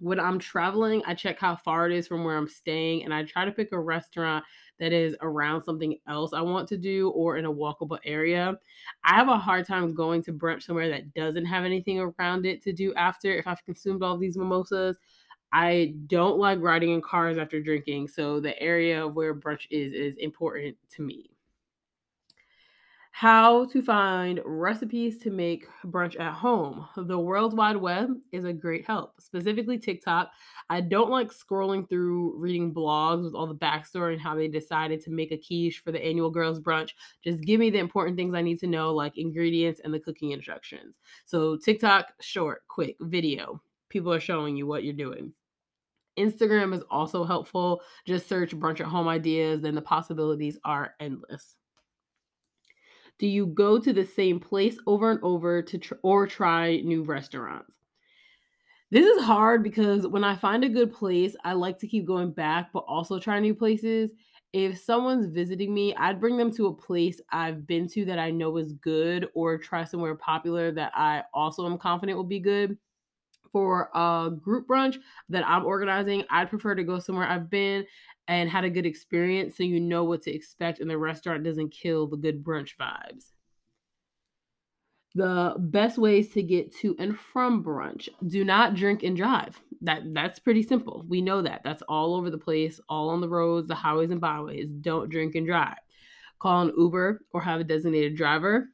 When 0.00 0.20
i'm 0.20 0.38
traveling 0.38 1.02
i 1.06 1.14
check 1.14 1.38
how 1.38 1.56
far 1.56 1.90
it 1.90 1.96
is 1.96 2.06
from 2.06 2.24
where 2.24 2.36
i'm 2.36 2.48
staying 2.48 3.04
and 3.04 3.12
i 3.12 3.24
try 3.24 3.44
to 3.44 3.52
pick 3.52 3.72
a 3.72 3.80
restaurant 3.80 4.44
that 4.78 4.92
is 4.92 5.16
around 5.22 5.62
something 5.62 5.96
else 6.06 6.32
i 6.32 6.40
want 6.40 6.68
to 6.68 6.76
do 6.76 7.10
or 7.10 7.36
in 7.36 7.46
a 7.46 7.52
walkable 7.52 7.98
area. 8.04 8.56
I 9.04 9.14
have 9.14 9.28
a 9.28 9.36
hard 9.36 9.66
time 9.66 9.94
going 9.94 10.22
to 10.24 10.32
brunch 10.32 10.62
somewhere 10.62 10.88
that 10.90 11.12
doesn't 11.14 11.46
have 11.46 11.64
anything 11.64 11.98
around 11.98 12.46
it 12.46 12.62
to 12.62 12.72
do 12.72 12.94
after 12.94 13.32
if 13.32 13.46
i've 13.46 13.64
consumed 13.64 14.02
all 14.02 14.16
these 14.16 14.36
mimosas 14.36 14.98
I 15.52 15.94
don't 16.06 16.38
like 16.38 16.60
riding 16.60 16.92
in 16.92 17.00
cars 17.00 17.38
after 17.38 17.60
drinking, 17.60 18.08
so 18.08 18.40
the 18.40 18.60
area 18.60 19.06
where 19.06 19.34
brunch 19.34 19.66
is 19.70 19.92
is 19.92 20.16
important 20.16 20.76
to 20.96 21.02
me. 21.02 21.30
How 23.18 23.64
to 23.70 23.82
find 23.82 24.40
recipes 24.44 25.18
to 25.24 25.30
make 25.30 25.66
brunch 25.86 26.20
at 26.20 26.34
home. 26.34 26.86
The 26.96 27.18
World 27.18 27.56
Wide 27.56 27.76
Web 27.76 28.10
is 28.30 28.44
a 28.44 28.52
great 28.52 28.86
help, 28.86 29.20
specifically 29.20 29.76
TikTok. 29.76 30.30
I 30.70 30.80
don't 30.82 31.10
like 31.10 31.32
scrolling 31.32 31.88
through 31.88 32.36
reading 32.36 32.72
blogs 32.72 33.24
with 33.24 33.34
all 33.34 33.48
the 33.48 33.56
backstory 33.56 34.12
and 34.12 34.22
how 34.22 34.36
they 34.36 34.46
decided 34.46 35.00
to 35.00 35.10
make 35.10 35.32
a 35.32 35.36
quiche 35.36 35.80
for 35.82 35.90
the 35.90 36.00
annual 36.00 36.30
girls' 36.30 36.60
brunch. 36.60 36.90
Just 37.24 37.42
give 37.42 37.58
me 37.58 37.70
the 37.70 37.78
important 37.78 38.16
things 38.16 38.34
I 38.34 38.42
need 38.42 38.60
to 38.60 38.68
know, 38.68 38.94
like 38.94 39.18
ingredients 39.18 39.80
and 39.82 39.92
the 39.92 39.98
cooking 39.98 40.30
instructions. 40.30 41.00
So, 41.24 41.56
TikTok, 41.56 42.12
short, 42.20 42.68
quick 42.68 42.94
video. 43.00 43.60
People 43.88 44.12
are 44.12 44.20
showing 44.20 44.56
you 44.56 44.66
what 44.66 44.84
you're 44.84 44.92
doing. 44.94 45.32
Instagram 46.18 46.74
is 46.74 46.82
also 46.90 47.24
helpful. 47.24 47.80
Just 48.06 48.28
search 48.28 48.54
brunch 48.54 48.80
at 48.80 48.86
home 48.86 49.08
ideas, 49.08 49.60
then 49.60 49.74
the 49.74 49.82
possibilities 49.82 50.58
are 50.64 50.94
endless. 51.00 51.54
Do 53.18 53.26
you 53.26 53.46
go 53.46 53.78
to 53.80 53.92
the 53.92 54.04
same 54.04 54.38
place 54.38 54.78
over 54.86 55.10
and 55.10 55.20
over 55.22 55.62
to 55.62 55.78
tr- 55.78 55.94
or 56.02 56.26
try 56.26 56.76
new 56.76 57.02
restaurants? 57.02 57.76
This 58.90 59.06
is 59.06 59.22
hard 59.24 59.62
because 59.62 60.06
when 60.06 60.24
I 60.24 60.34
find 60.34 60.64
a 60.64 60.68
good 60.68 60.92
place, 60.92 61.36
I 61.44 61.52
like 61.52 61.78
to 61.80 61.86
keep 61.86 62.06
going 62.06 62.32
back 62.32 62.72
but 62.72 62.84
also 62.88 63.18
try 63.18 63.38
new 63.38 63.54
places. 63.54 64.12
If 64.54 64.78
someone's 64.78 65.26
visiting 65.26 65.74
me, 65.74 65.94
I'd 65.96 66.20
bring 66.20 66.38
them 66.38 66.50
to 66.54 66.68
a 66.68 66.74
place 66.74 67.20
I've 67.30 67.66
been 67.66 67.86
to 67.88 68.06
that 68.06 68.18
I 68.18 68.30
know 68.30 68.56
is 68.56 68.72
good 68.72 69.28
or 69.34 69.58
try 69.58 69.84
somewhere 69.84 70.14
popular 70.14 70.72
that 70.72 70.92
I 70.94 71.24
also 71.34 71.66
am 71.66 71.76
confident 71.76 72.16
will 72.16 72.24
be 72.24 72.40
good 72.40 72.78
for 73.52 73.90
a 73.94 74.30
group 74.30 74.66
brunch 74.66 74.96
that 75.28 75.46
I'm 75.46 75.64
organizing, 75.64 76.24
I'd 76.30 76.50
prefer 76.50 76.74
to 76.74 76.84
go 76.84 76.98
somewhere 76.98 77.26
I've 77.26 77.50
been 77.50 77.86
and 78.28 78.50
had 78.50 78.64
a 78.64 78.70
good 78.70 78.86
experience 78.86 79.56
so 79.56 79.62
you 79.62 79.80
know 79.80 80.04
what 80.04 80.22
to 80.22 80.34
expect 80.34 80.80
and 80.80 80.90
the 80.90 80.98
restaurant 80.98 81.44
doesn't 81.44 81.70
kill 81.70 82.06
the 82.06 82.16
good 82.16 82.44
brunch 82.44 82.76
vibes. 82.80 83.30
The 85.14 85.54
best 85.58 85.98
ways 85.98 86.30
to 86.34 86.42
get 86.42 86.74
to 86.76 86.94
and 86.98 87.18
from 87.18 87.64
brunch. 87.64 88.08
Do 88.26 88.44
not 88.44 88.74
drink 88.74 89.02
and 89.02 89.16
drive. 89.16 89.58
That 89.80 90.02
that's 90.12 90.38
pretty 90.38 90.62
simple. 90.62 91.04
We 91.08 91.22
know 91.22 91.42
that. 91.42 91.62
That's 91.64 91.82
all 91.88 92.14
over 92.14 92.30
the 92.30 92.38
place, 92.38 92.78
all 92.88 93.08
on 93.08 93.20
the 93.20 93.28
roads, 93.28 93.66
the 93.66 93.74
highways 93.74 94.10
and 94.10 94.20
byways. 94.20 94.70
Don't 94.70 95.08
drink 95.08 95.34
and 95.34 95.46
drive. 95.46 95.78
Call 96.38 96.62
an 96.62 96.72
Uber 96.76 97.22
or 97.32 97.40
have 97.40 97.60
a 97.60 97.64
designated 97.64 98.16
driver 98.16 98.68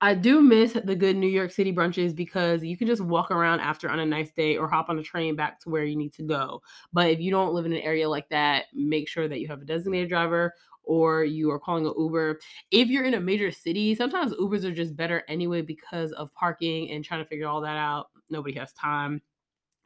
I 0.00 0.14
do 0.14 0.40
miss 0.40 0.72
the 0.72 0.96
good 0.96 1.16
New 1.16 1.28
York 1.28 1.50
City 1.50 1.72
brunches 1.72 2.14
because 2.14 2.64
you 2.64 2.76
can 2.76 2.86
just 2.86 3.02
walk 3.02 3.30
around 3.30 3.60
after 3.60 3.90
on 3.90 4.00
a 4.00 4.06
nice 4.06 4.30
day 4.30 4.56
or 4.56 4.68
hop 4.68 4.88
on 4.88 4.98
a 4.98 5.02
train 5.02 5.36
back 5.36 5.60
to 5.60 5.70
where 5.70 5.84
you 5.84 5.96
need 5.96 6.12
to 6.14 6.22
go. 6.22 6.62
But 6.92 7.10
if 7.10 7.20
you 7.20 7.30
don't 7.30 7.54
live 7.54 7.66
in 7.66 7.72
an 7.72 7.80
area 7.80 8.08
like 8.08 8.28
that, 8.30 8.66
make 8.74 9.08
sure 9.08 9.28
that 9.28 9.40
you 9.40 9.48
have 9.48 9.62
a 9.62 9.64
designated 9.64 10.08
driver 10.08 10.54
or 10.82 11.22
you 11.24 11.50
are 11.50 11.58
calling 11.58 11.86
an 11.86 11.94
Uber. 11.98 12.40
If 12.70 12.88
you're 12.88 13.04
in 13.04 13.14
a 13.14 13.20
major 13.20 13.50
city, 13.50 13.94
sometimes 13.94 14.32
Ubers 14.32 14.64
are 14.64 14.72
just 14.72 14.96
better 14.96 15.22
anyway 15.28 15.62
because 15.62 16.12
of 16.12 16.32
parking 16.32 16.90
and 16.90 17.04
trying 17.04 17.22
to 17.22 17.28
figure 17.28 17.46
all 17.46 17.60
that 17.60 17.76
out. 17.76 18.08
Nobody 18.30 18.58
has 18.58 18.72
time. 18.72 19.20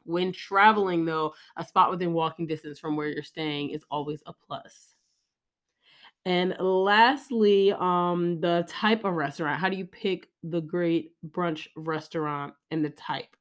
When 0.05 0.31
traveling, 0.31 1.05
though, 1.05 1.33
a 1.57 1.63
spot 1.65 1.91
within 1.91 2.13
walking 2.13 2.47
distance 2.47 2.79
from 2.79 2.95
where 2.95 3.07
you're 3.07 3.23
staying 3.23 3.69
is 3.69 3.85
always 3.91 4.23
a 4.25 4.33
plus. 4.33 4.92
And 6.25 6.55
lastly, 6.59 7.73
um, 7.73 8.39
the 8.39 8.65
type 8.69 9.03
of 9.03 9.13
restaurant. 9.13 9.59
How 9.59 9.69
do 9.69 9.75
you 9.75 9.85
pick 9.85 10.29
the 10.43 10.61
great 10.61 11.11
brunch 11.27 11.67
restaurant 11.75 12.53
and 12.71 12.83
the 12.83 12.91
type? 12.91 13.35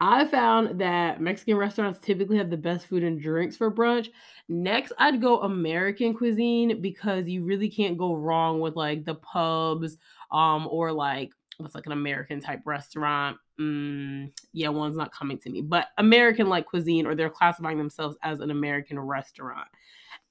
I 0.00 0.26
found 0.26 0.80
that 0.80 1.20
Mexican 1.20 1.56
restaurants 1.56 1.98
typically 1.98 2.38
have 2.38 2.50
the 2.50 2.56
best 2.56 2.86
food 2.86 3.02
and 3.02 3.20
drinks 3.20 3.56
for 3.56 3.70
brunch. 3.70 4.08
Next, 4.48 4.92
I'd 4.96 5.20
go 5.20 5.40
American 5.42 6.14
cuisine 6.14 6.80
because 6.80 7.26
you 7.26 7.44
really 7.44 7.68
can't 7.68 7.98
go 7.98 8.14
wrong 8.14 8.60
with 8.60 8.76
like 8.76 9.04
the 9.04 9.16
pubs 9.16 9.96
um 10.30 10.68
or 10.70 10.92
like 10.92 11.32
what's 11.58 11.74
like 11.74 11.86
an 11.86 11.92
American 11.92 12.40
type 12.40 12.60
restaurant. 12.64 13.38
Mm, 13.60 14.30
yeah, 14.52 14.68
one's 14.68 14.96
not 14.96 15.12
coming 15.12 15.38
to 15.38 15.50
me, 15.50 15.62
but 15.62 15.88
American 15.98 16.48
like 16.48 16.66
cuisine 16.66 17.04
or 17.04 17.16
they're 17.16 17.28
classifying 17.28 17.78
themselves 17.78 18.16
as 18.22 18.38
an 18.38 18.52
American 18.52 19.00
restaurant. 19.00 19.66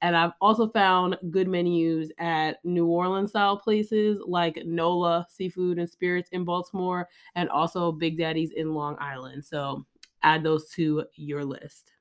And 0.01 0.15
I've 0.15 0.33
also 0.41 0.69
found 0.69 1.17
good 1.31 1.47
menus 1.47 2.11
at 2.19 2.63
New 2.63 2.85
Orleans 2.85 3.31
style 3.31 3.57
places 3.57 4.19
like 4.25 4.61
Nola 4.65 5.25
Seafood 5.29 5.79
and 5.79 5.89
Spirits 5.89 6.29
in 6.31 6.43
Baltimore 6.43 7.07
and 7.35 7.49
also 7.49 7.91
Big 7.91 8.17
Daddy's 8.17 8.51
in 8.51 8.73
Long 8.73 8.95
Island. 8.99 9.43
So 9.43 9.85
add 10.21 10.43
those 10.43 10.69
to 10.71 11.05
your 11.15 11.43
list. 11.43 11.93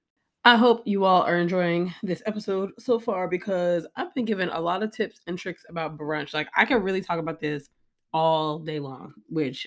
I 0.44 0.56
hope 0.56 0.82
you 0.84 1.04
all 1.04 1.22
are 1.22 1.38
enjoying 1.38 1.92
this 2.04 2.22
episode 2.24 2.70
so 2.78 3.00
far 3.00 3.26
because 3.26 3.84
I've 3.96 4.14
been 4.14 4.24
given 4.24 4.48
a 4.50 4.60
lot 4.60 4.82
of 4.82 4.92
tips 4.92 5.20
and 5.26 5.36
tricks 5.36 5.64
about 5.68 5.98
brunch. 5.98 6.34
Like, 6.34 6.48
I 6.54 6.64
can 6.64 6.82
really 6.82 7.00
talk 7.00 7.18
about 7.18 7.40
this 7.40 7.68
all 8.12 8.60
day 8.60 8.78
long, 8.78 9.14
which 9.28 9.66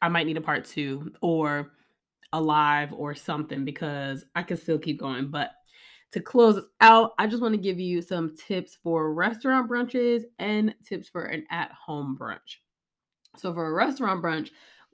I 0.00 0.08
might 0.08 0.26
need 0.26 0.36
a 0.36 0.42
part 0.42 0.64
two 0.64 1.10
or 1.22 1.72
a 2.32 2.40
live 2.40 2.92
or 2.92 3.16
something 3.16 3.64
because 3.64 4.24
I 4.36 4.44
can 4.44 4.56
still 4.56 4.78
keep 4.78 5.00
going. 5.00 5.28
But 5.28 5.50
to 6.12 6.20
close 6.20 6.62
out, 6.80 7.12
I 7.18 7.26
just 7.26 7.42
want 7.42 7.54
to 7.54 7.60
give 7.60 7.78
you 7.78 8.02
some 8.02 8.34
tips 8.36 8.78
for 8.82 9.12
restaurant 9.14 9.70
brunches 9.70 10.24
and 10.38 10.74
tips 10.86 11.08
for 11.08 11.24
an 11.24 11.44
at 11.50 11.70
home 11.72 12.16
brunch. 12.20 12.58
So, 13.36 13.54
for 13.54 13.66
a 13.66 13.72
restaurant 13.72 14.22
brunch, 14.22 14.50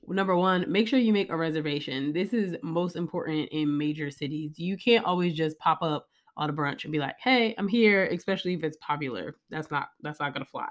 number 0.07 0.37
one, 0.37 0.71
make 0.71 0.89
sure 0.89 0.99
you 0.99 1.13
make 1.13 1.31
a 1.31 1.37
reservation. 1.37 2.13
This 2.13 2.33
is 2.33 2.57
most 2.63 2.97
important 2.97 3.49
in 3.51 3.77
major 3.77 4.11
cities. 4.11 4.59
You 4.59 4.77
can't 4.77 5.07
always 5.07 5.35
just 5.35 5.59
pop 5.59 5.83
up 5.83 6.07
on 6.37 6.51
a 6.51 6.53
brunch 6.53 6.85
and 6.85 6.93
be 6.93 6.99
like, 6.99 7.17
"Hey, 7.19 7.55
I'm 7.57 7.69
here," 7.69 8.05
especially 8.07 8.55
if 8.55 8.63
it's 8.63 8.77
popular. 8.83 9.37
That's 9.49 9.71
not 9.71 9.89
that's 10.03 10.21
not 10.21 10.35
going 10.35 10.45
to 10.45 10.51
fly 10.51 10.69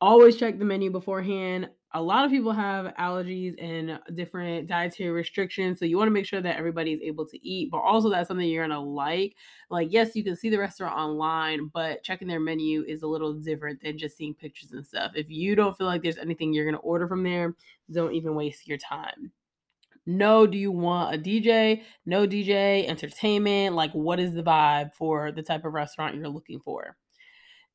always 0.00 0.36
check 0.36 0.58
the 0.58 0.64
menu 0.64 0.90
beforehand. 0.90 1.68
A 1.96 2.02
lot 2.02 2.26
of 2.26 2.30
people 2.30 2.52
have 2.52 2.92
allergies 2.96 3.54
and 3.58 3.98
different 4.12 4.68
dietary 4.68 5.08
restrictions. 5.08 5.78
So 5.78 5.86
you 5.86 5.96
want 5.96 6.08
to 6.08 6.12
make 6.12 6.26
sure 6.26 6.42
that 6.42 6.58
everybody 6.58 6.92
is 6.92 7.00
able 7.00 7.26
to 7.26 7.46
eat, 7.46 7.70
but 7.70 7.78
also 7.78 8.10
that's 8.10 8.28
something 8.28 8.46
you're 8.46 8.66
going 8.66 8.78
to 8.78 8.86
like. 8.86 9.34
Like, 9.70 9.90
yes, 9.90 10.14
you 10.14 10.22
can 10.22 10.36
see 10.36 10.50
the 10.50 10.58
restaurant 10.58 10.94
online, 10.94 11.70
but 11.72 12.02
checking 12.02 12.28
their 12.28 12.38
menu 12.38 12.84
is 12.86 13.00
a 13.00 13.06
little 13.06 13.32
different 13.32 13.80
than 13.80 13.96
just 13.96 14.18
seeing 14.18 14.34
pictures 14.34 14.72
and 14.72 14.86
stuff. 14.86 15.12
If 15.14 15.30
you 15.30 15.54
don't 15.56 15.74
feel 15.74 15.86
like 15.86 16.02
there's 16.02 16.18
anything 16.18 16.52
you're 16.52 16.66
going 16.66 16.74
to 16.74 16.80
order 16.80 17.08
from 17.08 17.22
there, 17.22 17.54
don't 17.90 18.12
even 18.12 18.34
waste 18.34 18.68
your 18.68 18.76
time. 18.76 19.32
No, 20.04 20.46
do 20.46 20.58
you 20.58 20.70
want 20.70 21.14
a 21.14 21.18
DJ? 21.18 21.82
No 22.04 22.26
DJ, 22.26 22.86
entertainment? 22.86 23.74
Like, 23.74 23.92
what 23.92 24.20
is 24.20 24.34
the 24.34 24.42
vibe 24.42 24.92
for 24.92 25.32
the 25.32 25.42
type 25.42 25.64
of 25.64 25.72
restaurant 25.72 26.14
you're 26.14 26.28
looking 26.28 26.60
for? 26.60 26.94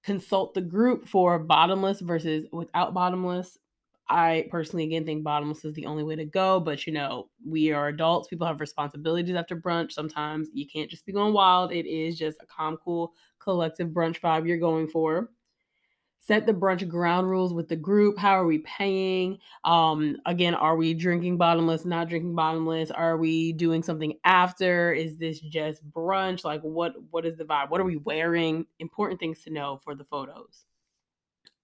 consult 0.04 0.54
the 0.54 0.62
group 0.62 1.08
for 1.08 1.40
bottomless 1.40 2.02
versus 2.02 2.46
without 2.52 2.94
bottomless. 2.94 3.58
I 4.10 4.48
personally 4.50 4.84
again 4.84 5.06
think 5.06 5.24
bottomless 5.24 5.64
is 5.64 5.74
the 5.74 5.86
only 5.86 6.04
way 6.04 6.16
to 6.18 6.26
go, 6.26 6.60
but 6.60 6.86
you 6.86 6.94
know, 6.94 7.30
we 7.46 7.72
are 7.72 7.88
adults, 7.88 8.28
people 8.28 8.48
have 8.48 8.60
responsibilities 8.60 9.36
after 9.36 9.56
brunch. 9.56 9.94
Sometimes 9.94 10.50
you 10.54 10.68
can't 10.68 10.90
just 10.90 11.06
be 11.06 11.14
going 11.14 11.34
wild. 11.34 11.72
It 11.72 11.86
is 11.86 12.18
just 12.18 12.42
a 12.42 12.46
calm, 12.46 12.78
cool, 12.84 13.14
collective 13.40 13.90
brunch 13.90 14.20
vibe 14.20 14.48
you're 14.48 14.58
going 14.58 14.88
for. 14.88 15.30
Set 16.24 16.46
the 16.46 16.54
brunch 16.54 16.88
ground 16.88 17.30
rules 17.30 17.52
with 17.52 17.68
the 17.68 17.76
group 17.76 18.18
how 18.18 18.32
are 18.32 18.46
we 18.46 18.60
paying? 18.60 19.40
Um 19.64 20.18
again 20.28 20.54
are 20.54 20.76
we 20.76 20.94
drinking 20.94 21.38
bottomless 21.38 21.84
not 21.84 22.10
drinking 22.10 22.36
bottomless? 22.36 22.92
Are 22.92 23.18
we 23.18 23.54
doing 23.54 23.82
something 23.82 24.14
after? 24.24 24.94
Is 24.94 25.18
this 25.18 25.40
just 25.40 25.90
brunch? 25.90 26.44
Like 26.44 26.62
what 26.62 26.94
what 27.10 27.26
is 27.26 27.38
the 27.38 27.46
vibe? 27.46 27.72
What 27.72 27.82
are 27.82 27.86
we 27.86 27.98
wearing? 27.98 28.68
Important 28.80 29.20
things 29.20 29.44
to 29.44 29.50
know 29.50 29.80
for 29.84 29.96
the 29.96 30.04
photos. 30.06 30.66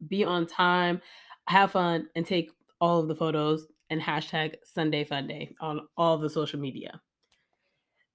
Be 0.07 0.23
on 0.23 0.47
time 0.47 1.01
have 1.47 1.71
fun 1.71 2.07
and 2.15 2.25
take 2.25 2.51
all 2.79 2.99
of 2.99 3.07
the 3.07 3.15
photos 3.15 3.67
and 3.89 4.01
hashtag 4.01 4.55
sunday 4.63 5.03
fun 5.03 5.27
day 5.27 5.53
on 5.59 5.81
all 5.97 6.17
the 6.17 6.29
social 6.29 6.59
media 6.59 7.01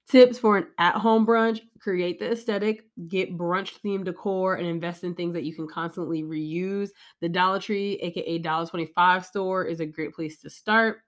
Tips 0.08 0.38
for 0.38 0.58
an 0.58 0.66
at 0.78 0.96
home 0.96 1.24
brunch 1.24 1.60
create 1.78 2.18
the 2.18 2.32
aesthetic, 2.32 2.84
get 3.08 3.36
brunch 3.36 3.80
themed 3.84 4.04
decor, 4.04 4.56
and 4.56 4.66
invest 4.66 5.04
in 5.04 5.14
things 5.14 5.32
that 5.32 5.44
you 5.44 5.54
can 5.54 5.66
constantly 5.66 6.22
reuse. 6.22 6.90
The 7.20 7.28
Dollar 7.28 7.58
Tree, 7.58 7.94
aka 8.02 8.38
Dollar 8.38 8.66
25 8.66 9.24
store, 9.24 9.64
is 9.64 9.80
a 9.80 9.86
great 9.86 10.12
place 10.12 10.40
to 10.40 10.50
start. 10.50 10.98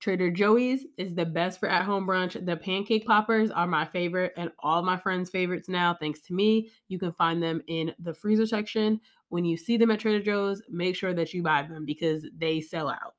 Trader 0.00 0.30
Joe's 0.30 0.80
is 0.98 1.14
the 1.14 1.24
best 1.24 1.58
for 1.58 1.68
at 1.68 1.84
home 1.84 2.06
brunch. 2.06 2.44
The 2.44 2.56
pancake 2.56 3.06
poppers 3.06 3.50
are 3.50 3.66
my 3.66 3.86
favorite 3.86 4.34
and 4.36 4.50
all 4.58 4.82
my 4.82 4.98
friends' 4.98 5.30
favorites 5.30 5.68
now, 5.68 5.94
thanks 5.94 6.20
to 6.22 6.34
me. 6.34 6.70
You 6.88 6.98
can 6.98 7.12
find 7.12 7.42
them 7.42 7.62
in 7.66 7.94
the 7.98 8.14
freezer 8.14 8.46
section. 8.46 9.00
When 9.34 9.44
you 9.44 9.56
see 9.56 9.76
them 9.76 9.90
at 9.90 9.98
Trader 9.98 10.22
Joe's, 10.22 10.62
make 10.68 10.94
sure 10.94 11.12
that 11.12 11.34
you 11.34 11.42
buy 11.42 11.62
them 11.62 11.84
because 11.84 12.24
they 12.38 12.60
sell 12.60 12.88
out 12.88 13.14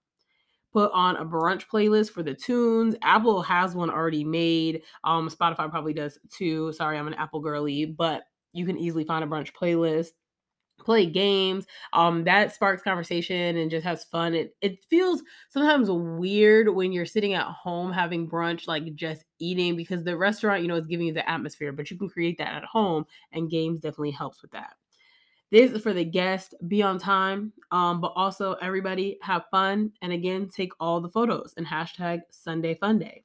put 0.71 0.91
on 0.93 1.15
a 1.15 1.25
brunch 1.25 1.67
playlist 1.67 2.11
for 2.11 2.21
the 2.21 2.33
tunes. 2.33 2.95
Apple 3.01 3.41
has 3.41 3.75
one 3.75 3.89
already 3.89 4.23
made. 4.25 4.81
Um, 5.05 5.29
Spotify 5.29 5.69
probably 5.69 5.93
does 5.93 6.17
too. 6.29 6.73
Sorry, 6.73 6.97
I'm 6.97 7.07
an 7.07 7.13
Apple 7.13 7.39
girly, 7.39 7.85
but 7.85 8.23
you 8.51 8.65
can 8.65 8.77
easily 8.77 9.05
find 9.05 9.23
a 9.23 9.27
brunch 9.27 9.51
playlist. 9.53 10.09
Play 10.79 11.05
games. 11.05 11.65
Um, 11.93 12.25
that 12.25 12.53
sparks 12.53 12.83
conversation 12.83 13.57
and 13.57 13.71
just 13.71 13.85
has 13.85 14.03
fun. 14.05 14.33
It 14.35 14.55
it 14.61 14.83
feels 14.89 15.23
sometimes 15.49 15.89
weird 15.89 16.67
when 16.75 16.91
you're 16.91 17.05
sitting 17.05 17.33
at 17.33 17.47
home 17.47 17.93
having 17.93 18.29
brunch, 18.29 18.67
like 18.67 18.95
just 18.95 19.25
eating, 19.39 19.77
because 19.77 20.05
the 20.05 20.17
restaurant, 20.17 20.61
you 20.61 20.69
know, 20.69 20.75
is 20.75 20.87
giving 20.87 21.07
you 21.07 21.13
the 21.13 21.29
atmosphere, 21.29 21.73
but 21.73 21.91
you 21.91 21.97
can 21.97 22.09
create 22.09 22.37
that 22.39 22.53
at 22.53 22.65
home, 22.65 23.05
and 23.31 23.49
games 23.49 23.79
definitely 23.79 24.11
helps 24.11 24.41
with 24.41 24.51
that. 24.51 24.73
This 25.51 25.71
is 25.71 25.81
for 25.81 25.93
the 25.93 26.03
guest. 26.03 26.55
Be 26.67 26.81
on 26.81 26.97
time, 26.97 27.53
um, 27.71 28.01
but 28.01 28.13
also 28.15 28.53
everybody 28.53 29.17
have 29.21 29.45
fun. 29.51 29.91
And 30.01 30.11
again, 30.11 30.49
take 30.49 30.71
all 30.79 31.01
the 31.01 31.09
photos 31.09 31.53
and 31.57 31.65
hashtag 31.65 32.21
Sunday 32.29 32.75
Fun 32.75 32.99
Day. 32.99 33.23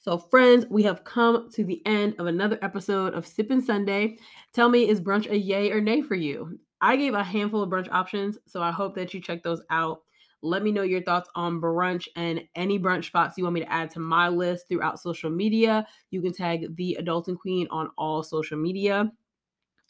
So, 0.00 0.18
friends, 0.18 0.66
we 0.68 0.82
have 0.82 1.04
come 1.04 1.48
to 1.52 1.64
the 1.64 1.80
end 1.86 2.16
of 2.18 2.26
another 2.26 2.58
episode 2.60 3.14
of 3.14 3.24
Sippin' 3.24 3.62
Sunday. 3.62 4.16
Tell 4.52 4.68
me, 4.68 4.88
is 4.88 5.00
brunch 5.00 5.30
a 5.30 5.38
yay 5.38 5.70
or 5.70 5.80
nay 5.80 6.02
for 6.02 6.16
you? 6.16 6.58
I 6.80 6.96
gave 6.96 7.14
a 7.14 7.22
handful 7.22 7.62
of 7.62 7.70
brunch 7.70 7.88
options, 7.92 8.36
so 8.48 8.60
I 8.60 8.72
hope 8.72 8.96
that 8.96 9.14
you 9.14 9.20
check 9.20 9.44
those 9.44 9.62
out. 9.70 10.00
Let 10.42 10.64
me 10.64 10.72
know 10.72 10.82
your 10.82 11.04
thoughts 11.04 11.30
on 11.36 11.60
brunch 11.60 12.08
and 12.16 12.42
any 12.56 12.80
brunch 12.80 13.04
spots 13.04 13.38
you 13.38 13.44
want 13.44 13.54
me 13.54 13.60
to 13.60 13.72
add 13.72 13.90
to 13.90 14.00
my 14.00 14.28
list 14.28 14.66
throughout 14.68 14.98
social 14.98 15.30
media. 15.30 15.86
You 16.10 16.20
can 16.20 16.32
tag 16.32 16.74
the 16.74 16.98
Adulting 17.00 17.38
Queen 17.38 17.68
on 17.70 17.88
all 17.96 18.24
social 18.24 18.58
media. 18.58 19.12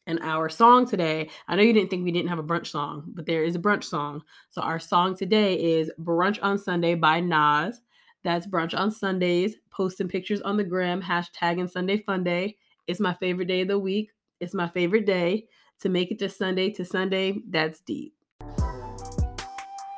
And 0.06 0.18
our 0.20 0.48
song 0.48 0.88
today, 0.88 1.30
I 1.46 1.54
know 1.54 1.62
you 1.62 1.72
didn't 1.72 1.90
think 1.90 2.04
we 2.04 2.10
didn't 2.10 2.30
have 2.30 2.40
a 2.40 2.42
brunch 2.42 2.66
song, 2.66 3.04
but 3.14 3.24
there 3.24 3.44
is 3.44 3.54
a 3.54 3.60
brunch 3.60 3.84
song. 3.84 4.22
So 4.50 4.60
our 4.60 4.80
song 4.80 5.16
today 5.16 5.54
is 5.54 5.92
Brunch 6.00 6.40
on 6.42 6.58
Sunday 6.58 6.96
by 6.96 7.20
Nas. 7.20 7.80
That's 8.24 8.46
Brunch 8.46 8.76
on 8.76 8.90
Sundays, 8.90 9.56
posting 9.70 10.08
pictures 10.08 10.40
on 10.40 10.56
the 10.56 10.64
gram, 10.64 11.02
hashtagging 11.02 11.70
Sunday 11.70 11.98
Fun 11.98 12.24
Day. 12.24 12.56
It's 12.88 12.98
my 12.98 13.14
favorite 13.14 13.46
day 13.46 13.60
of 13.60 13.68
the 13.68 13.78
week. 13.78 14.10
It's 14.40 14.54
my 14.54 14.68
favorite 14.68 15.06
day. 15.06 15.46
To 15.80 15.88
make 15.88 16.10
it 16.10 16.18
to 16.18 16.28
Sunday 16.28 16.70
to 16.70 16.84
Sunday, 16.84 17.38
that's 17.48 17.80
deep. 17.80 18.14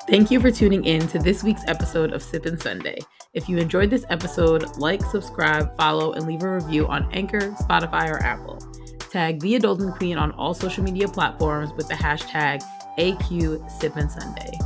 Thank 0.06 0.30
you 0.30 0.38
for 0.38 0.50
tuning 0.50 0.84
in 0.84 1.06
to 1.08 1.18
this 1.18 1.42
week's 1.42 1.64
episode 1.66 2.12
of 2.12 2.22
Sippin' 2.22 2.60
Sunday. 2.60 2.98
If 3.32 3.48
you 3.48 3.56
enjoyed 3.56 3.88
this 3.88 4.04
episode, 4.10 4.76
like, 4.76 5.02
subscribe, 5.02 5.74
follow, 5.78 6.12
and 6.12 6.26
leave 6.26 6.42
a 6.42 6.54
review 6.54 6.86
on 6.88 7.10
Anchor, 7.12 7.52
Spotify, 7.52 8.10
or 8.10 8.22
Apple. 8.22 8.58
Tag 9.14 9.38
The 9.38 9.56
Adulting 9.60 9.96
Queen 9.96 10.18
on 10.18 10.32
all 10.32 10.54
social 10.54 10.82
media 10.82 11.06
platforms 11.06 11.72
with 11.74 11.86
the 11.86 11.94
hashtag 11.94 12.64
AQ 12.98 13.60
Sippin' 13.70 14.10
Sunday. 14.10 14.58